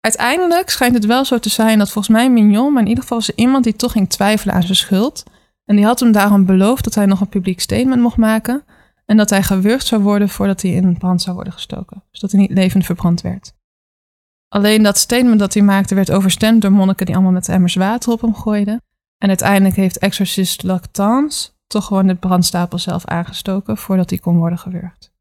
[0.00, 3.18] Uiteindelijk schijnt het wel zo te zijn dat volgens mij Mignon, maar in ieder geval
[3.18, 5.24] was er iemand die toch ging twijfelen aan zijn schuld.
[5.64, 8.64] En die had hem daarom beloofd dat hij nog een publiek statement mocht maken.
[9.04, 12.02] En dat hij gewurgd zou worden voordat hij in brand zou worden gestoken.
[12.10, 13.54] Dus dat hij niet levend verbrand werd.
[14.48, 18.12] Alleen dat statement dat hij maakte werd overstemd door monniken die allemaal met emmers water
[18.12, 18.82] op hem gooiden.
[19.18, 24.58] En uiteindelijk heeft exorcist Lactance toch gewoon de brandstapel zelf aangestoken voordat hij kon worden
[24.58, 25.14] gewurgd.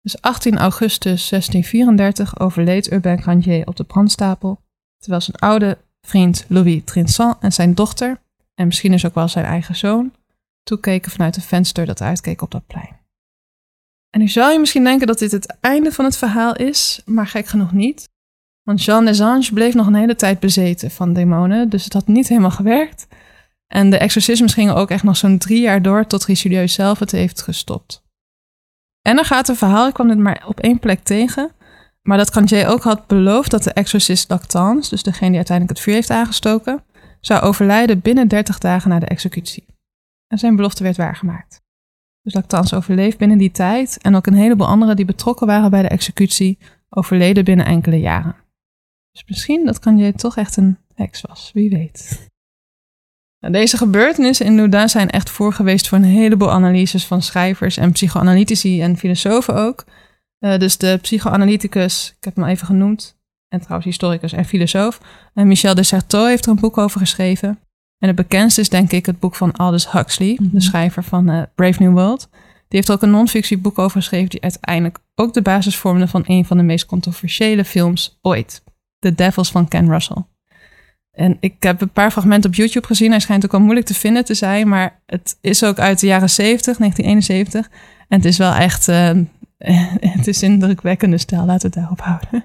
[0.00, 4.60] Dus 18 augustus 1634 overleed Urbain Grandier op de brandstapel,
[4.98, 8.20] terwijl zijn oude vriend Louis Trinçant en zijn dochter,
[8.54, 10.14] en misschien is ook wel zijn eigen zoon,
[10.62, 12.96] toekeken vanuit een venster dat uitkeek op dat plein.
[14.10, 17.26] En nu zou je misschien denken dat dit het einde van het verhaal is, maar
[17.26, 18.08] gek genoeg niet.
[18.66, 22.28] Want Jean Desange bleef nog een hele tijd bezeten van demonen, dus het had niet
[22.28, 23.06] helemaal gewerkt.
[23.66, 27.10] En de exorcismes gingen ook echt nog zo'n drie jaar door tot Richelieu zelf het
[27.10, 28.04] heeft gestopt.
[29.02, 31.50] En er gaat een verhaal, ik kwam het maar op één plek tegen,
[32.02, 35.86] maar dat Grandier ook had beloofd dat de exorcist Lactance, dus degene die uiteindelijk het
[35.86, 36.84] vuur heeft aangestoken,
[37.20, 39.66] zou overlijden binnen 30 dagen na de executie.
[40.26, 41.62] En zijn belofte werd waargemaakt.
[42.22, 45.82] Dus Lactance overleeft binnen die tijd en ook een heleboel anderen die betrokken waren bij
[45.82, 46.58] de executie
[46.88, 48.44] overleden binnen enkele jaren.
[49.16, 52.28] Dus misschien dat Kanye toch echt een heks was, wie weet.
[53.40, 57.92] Nou, deze gebeurtenissen in Loudun zijn echt voorgeweest voor een heleboel analyses van schrijvers en
[57.92, 59.84] psychoanalytici en filosofen ook.
[60.40, 65.00] Uh, dus de psychoanalyticus, ik heb hem even genoemd, en trouwens historicus en filosoof,
[65.34, 67.48] eh, Michel de Certeau heeft er een boek over geschreven.
[67.98, 70.60] En het bekendste is denk ik het boek van Aldous Huxley, de mhm.
[70.60, 72.28] schrijver van uh, Brave New World.
[72.68, 76.44] Die heeft ook een non-fictieboek over geschreven die uiteindelijk ook de basis vormde van een
[76.44, 78.64] van de meest controversiële films ooit.
[79.06, 80.24] The Devils van Ken Russell.
[81.12, 83.10] En ik heb een paar fragmenten op YouTube gezien.
[83.10, 84.68] Hij schijnt ook wel moeilijk te vinden te zijn.
[84.68, 87.70] Maar het is ook uit de jaren 70, 1971.
[88.08, 88.88] En het is wel echt...
[88.88, 89.10] Uh,
[90.18, 91.44] het is indrukwekkende stijl.
[91.44, 92.44] Laten we het daarop houden.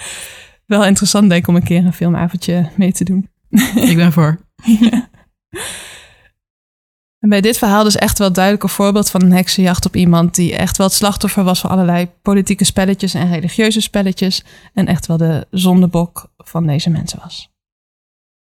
[0.66, 3.28] wel interessant denk ik om een keer een filmavondje mee te doen.
[3.74, 4.40] ik ben voor.
[7.20, 10.34] En bij dit verhaal dus echt wel duidelijk een voorbeeld van een heksenjacht op iemand
[10.34, 14.44] die echt wel het slachtoffer was van allerlei politieke spelletjes en religieuze spelletjes.
[14.74, 17.50] En echt wel de zondebok van deze mensen was.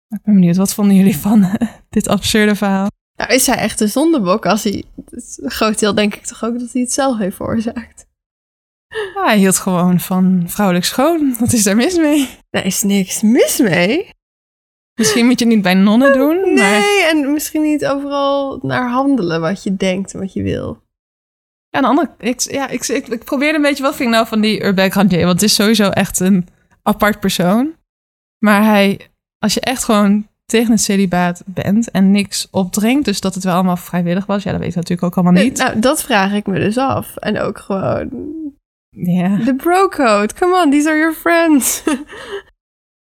[0.08, 1.58] Ik ben benieuwd, wat vonden jullie van
[1.88, 2.90] dit absurde verhaal?
[3.16, 4.84] Nou, is hij echt een zondebok als hij...
[5.10, 8.06] Het groot deel denk ik toch ook dat hij het zelf heeft veroorzaakt.
[9.14, 11.36] Ja, hij hield gewoon van vrouwelijk schoon.
[11.38, 12.28] Wat is daar mis mee?
[12.50, 14.10] Daar is niks mis mee.
[14.94, 16.36] Misschien moet je het niet bij nonnen doen.
[16.36, 16.80] Maar...
[16.80, 20.82] Nee, en misschien niet overal naar handelen wat je denkt en wat je wil.
[21.68, 24.14] Ja, aan de andere ik, ja, ik, ik, ik probeerde een beetje, wat vind ik
[24.14, 25.26] nou van die Urbeck Randier?
[25.26, 26.48] Want het is sowieso echt een
[26.82, 27.74] apart persoon.
[28.38, 33.34] Maar hij, als je echt gewoon tegen het celibaat bent en niks opdringt, dus dat
[33.34, 35.58] het wel allemaal vrijwillig was, ja, dat weet je natuurlijk ook allemaal niet.
[35.58, 37.16] Nou, dat vraag ik me dus af.
[37.16, 38.10] En ook gewoon
[38.90, 40.34] Ja, de bro code.
[40.34, 41.82] Come on, these are your friends.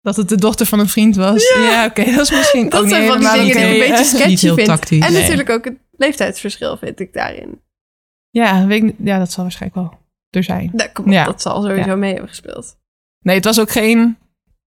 [0.01, 1.49] dat het de dochter van een vriend was.
[1.55, 1.61] Ja.
[1.63, 4.05] Ja, oké, dat is misschien Dat ook zijn van die dingen die ik een beetje
[4.05, 4.67] sketchy Niet heel vind.
[4.67, 5.05] tactisch.
[5.05, 5.21] En Nee.
[5.23, 7.61] natuurlijk ook het leeftijdsverschil vind ik daarin.
[8.31, 9.99] Ja, weet ik ja, dat zal waarschijnlijk wel
[10.31, 10.73] er zijn.
[10.93, 11.25] Kom op, Ja.
[11.25, 12.77] dat zal sowieso mee hebben gespeeld.
[13.21, 14.19] Nee, het was ook geen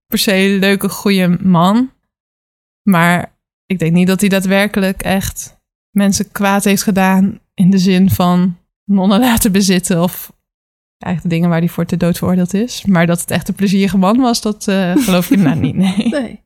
[0.06, 1.92] per se leuke, goede man.
[2.82, 5.56] Maar ik denk niet dat hij daadwerkelijk echt
[5.90, 10.32] mensen kwaad heeft gedaan in de zin van nonnen laten bezitten of
[11.02, 12.84] eigenlijk de dingen waar hij voor te dood veroordeeld is.
[12.84, 15.76] Maar dat het echt een plezierige man was, dat eh, geloof ik nou niet.
[15.76, 16.08] Nee.
[16.08, 16.44] Nee.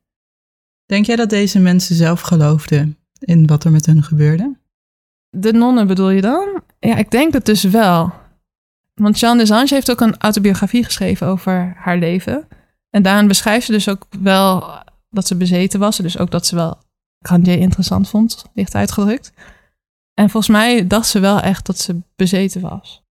[0.86, 4.57] Denk jij dat deze mensen zelf geloofden in wat er met hun gebeurde?
[5.30, 6.62] De nonnen bedoel je dan?
[6.78, 8.12] Ja, ik denk het dus wel.
[8.94, 12.48] Want Jeanne Desange heeft ook een autobiografie geschreven over haar leven.
[12.90, 14.64] En daarin beschrijft ze dus ook wel
[15.11, 15.96] dat ze bezeten was.
[15.96, 16.78] Dus ook dat ze wel
[17.18, 19.32] Grandier interessant vond, licht uitgedrukt.
[20.14, 23.02] En volgens mij dacht ze wel echt dat ze bezeten was.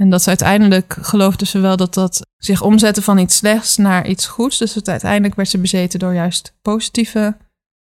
[0.00, 4.06] En dat ze uiteindelijk geloofde ze wel dat dat zich omzette van iets slechts naar
[4.06, 4.58] iets goeds.
[4.58, 7.36] Dus dat uiteindelijk werd ze bezeten door juist positieve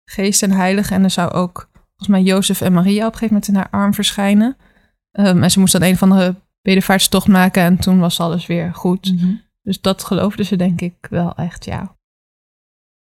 [0.05, 0.91] geest en heilig.
[0.91, 3.71] En er zou ook volgens mij Jozef en Maria op een gegeven moment in haar
[3.71, 4.57] arm verschijnen.
[5.11, 8.75] Ehm, en ze moest dan een van de bedevaartstocht maken en toen was alles weer
[8.75, 9.15] goed.
[9.63, 11.97] Dus dat geloofde ze denk ik wel echt, ja.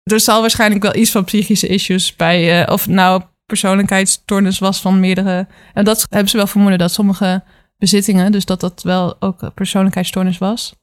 [0.02, 5.00] Er zal waarschijnlijk wel iets van psychische issues bij, eh, of nou persoonlijkheidsstoornis was van
[5.00, 5.46] meerdere.
[5.74, 7.42] En dat hebben ze wel vermoeden dat sommige
[7.78, 10.74] bezittingen, dus dat dat wel ook persoonlijkheidsstoornis was.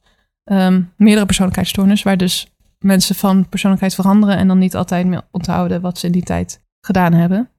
[0.44, 2.46] Ehm, meerdere persoonlijkheidsstoornis, waar dus
[2.78, 6.60] mensen van persoonlijkheid veranderen en dan niet altijd meer onthouden wat ze in die tijd
[6.80, 7.50] gedaan hebben.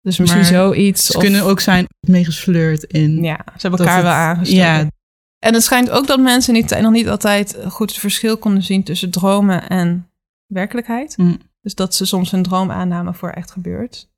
[0.00, 1.06] Dus misschien Maar zoiets.
[1.06, 3.22] Ze of- kunnen ook zijn meegesleurd in...
[3.22, 4.62] ja, ze hebben elkaar het- wel aangestoken.
[4.64, 4.90] Ja,
[5.38, 8.82] En het schijnt ook dat mensen tijd nog niet altijd goed het verschil konden zien
[8.84, 10.10] tussen dromen en
[10.46, 11.16] werkelijkheid.
[11.16, 11.38] Mm.
[11.60, 14.08] Dus dat ze soms hun droom aannamen voor echt gebeurd.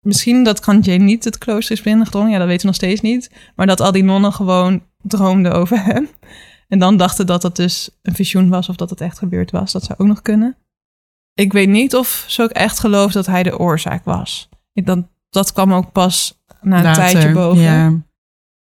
[0.00, 3.30] Misschien dat Kantje niet het klooster is binnengedrongen, ja, dat weten we nog steeds niet.
[3.56, 6.08] Maar dat al die nonnen gewoon droomden over hem.
[6.68, 9.72] En dan dachten dat dat dus een visioen was of dat het echt gebeurd was.
[9.72, 10.56] Dat zou ook nog kunnen.
[11.34, 14.48] Ik weet niet of ze ook echt geloof dat hij de oorzaak was.
[14.72, 18.06] Ik, dan, dat kwam ook pas na een later, tijdje boven.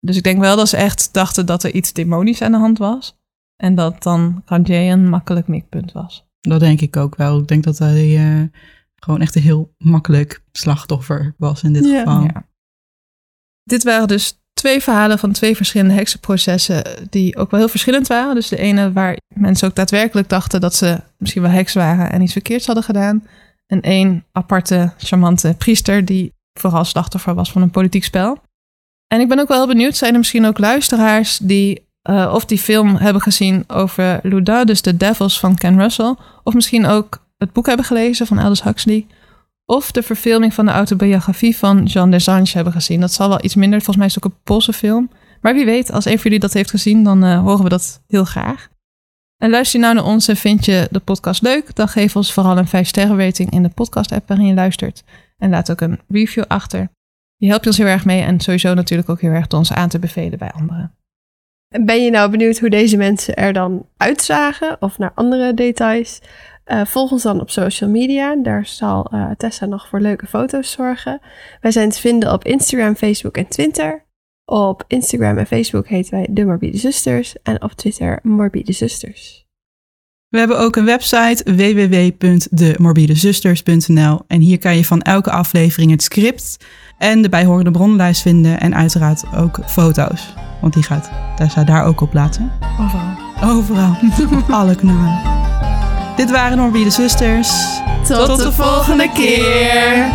[0.01, 2.79] Dus ik denk wel dat ze echt dachten dat er iets demonisch aan de hand
[2.79, 3.17] was.
[3.57, 6.27] En dat dan Kantje een makkelijk mikpunt was.
[6.41, 7.39] Dat denk ik ook wel.
[7.39, 8.49] Ik denk dat hij eh,
[9.05, 11.99] gewoon echt een heel makkelijk slachtoffer was in dit Ja.
[11.99, 12.23] geval.
[12.23, 12.47] Ja.
[13.65, 18.35] Dit waren dus twee verhalen van twee verschillende heksenprocessen die ook wel heel verschillend waren.
[18.35, 22.23] Dus de ene waar mensen ook daadwerkelijk dachten dat ze misschien wel heks waren en
[22.23, 23.27] iets verkeerds hadden gedaan.
[23.67, 28.39] En één aparte, charmante priester die vooral slachtoffer was van een politiek spel.
[29.07, 32.45] En ik ben ook wel heel benieuwd, zijn er misschien ook luisteraars die eh, of
[32.45, 36.15] die film hebben gezien over Loudun, dus The Devils van Ken Russell.
[36.43, 39.07] Of misschien ook het boek hebben gelezen van Aldous Huxley.
[39.67, 43.01] Of de verfilming van de autobiografie van Jean Desange hebben gezien.
[43.01, 43.79] Dat zal wel iets minder.
[43.79, 45.11] Volgens mij is het ook een Poolse film.
[45.41, 48.03] Maar wie weet, als een van jullie dat heeft gezien, dan eh, horen we dat
[48.07, 48.69] heel graag.
[49.43, 52.33] En luister je nou naar ons en vind je de podcast leuk, dan geef ons
[52.33, 55.03] vooral een 5 sterren rating in de podcast app waarin je luistert.
[55.39, 56.89] En laat ook een review achter.
[57.37, 59.89] Je helpt ons heel erg mee en sowieso natuurlijk ook heel erg door ons aan
[59.89, 60.95] te bevelen bij anderen.
[61.69, 66.21] En Ben je nou benieuwd hoe deze mensen er dan uitzagen of naar andere details?
[66.65, 68.37] Eh, volg ons dan op social media.
[68.37, 71.21] Daar zal eh, Tessa nog voor leuke foto's zorgen.
[71.61, 74.05] Wij zijn te vinden op Instagram, Facebook en Twitter.
[74.45, 79.47] Op Instagram en Facebook heten wij De Morbide Zusters en op Twitter Morbide Zusters.
[80.29, 86.57] We hebben ook een website www.demorbidezusters.nl en hier kan je van elke aflevering het script
[86.99, 90.35] en de bijhorende bronnenlijst vinden en uiteraard ook foto's.
[90.61, 92.53] Want die gaat Tessa daar ook op plaatsen.
[92.81, 93.17] Overal.
[93.43, 93.97] Overal,
[94.39, 95.52] op alle kanalen.
[96.17, 97.51] Dit waren de Morbide Zusters.
[98.07, 100.07] Tot, de volgende keer!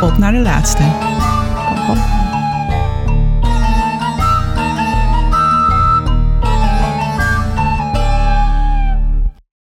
[0.00, 0.82] Op naar de laatste.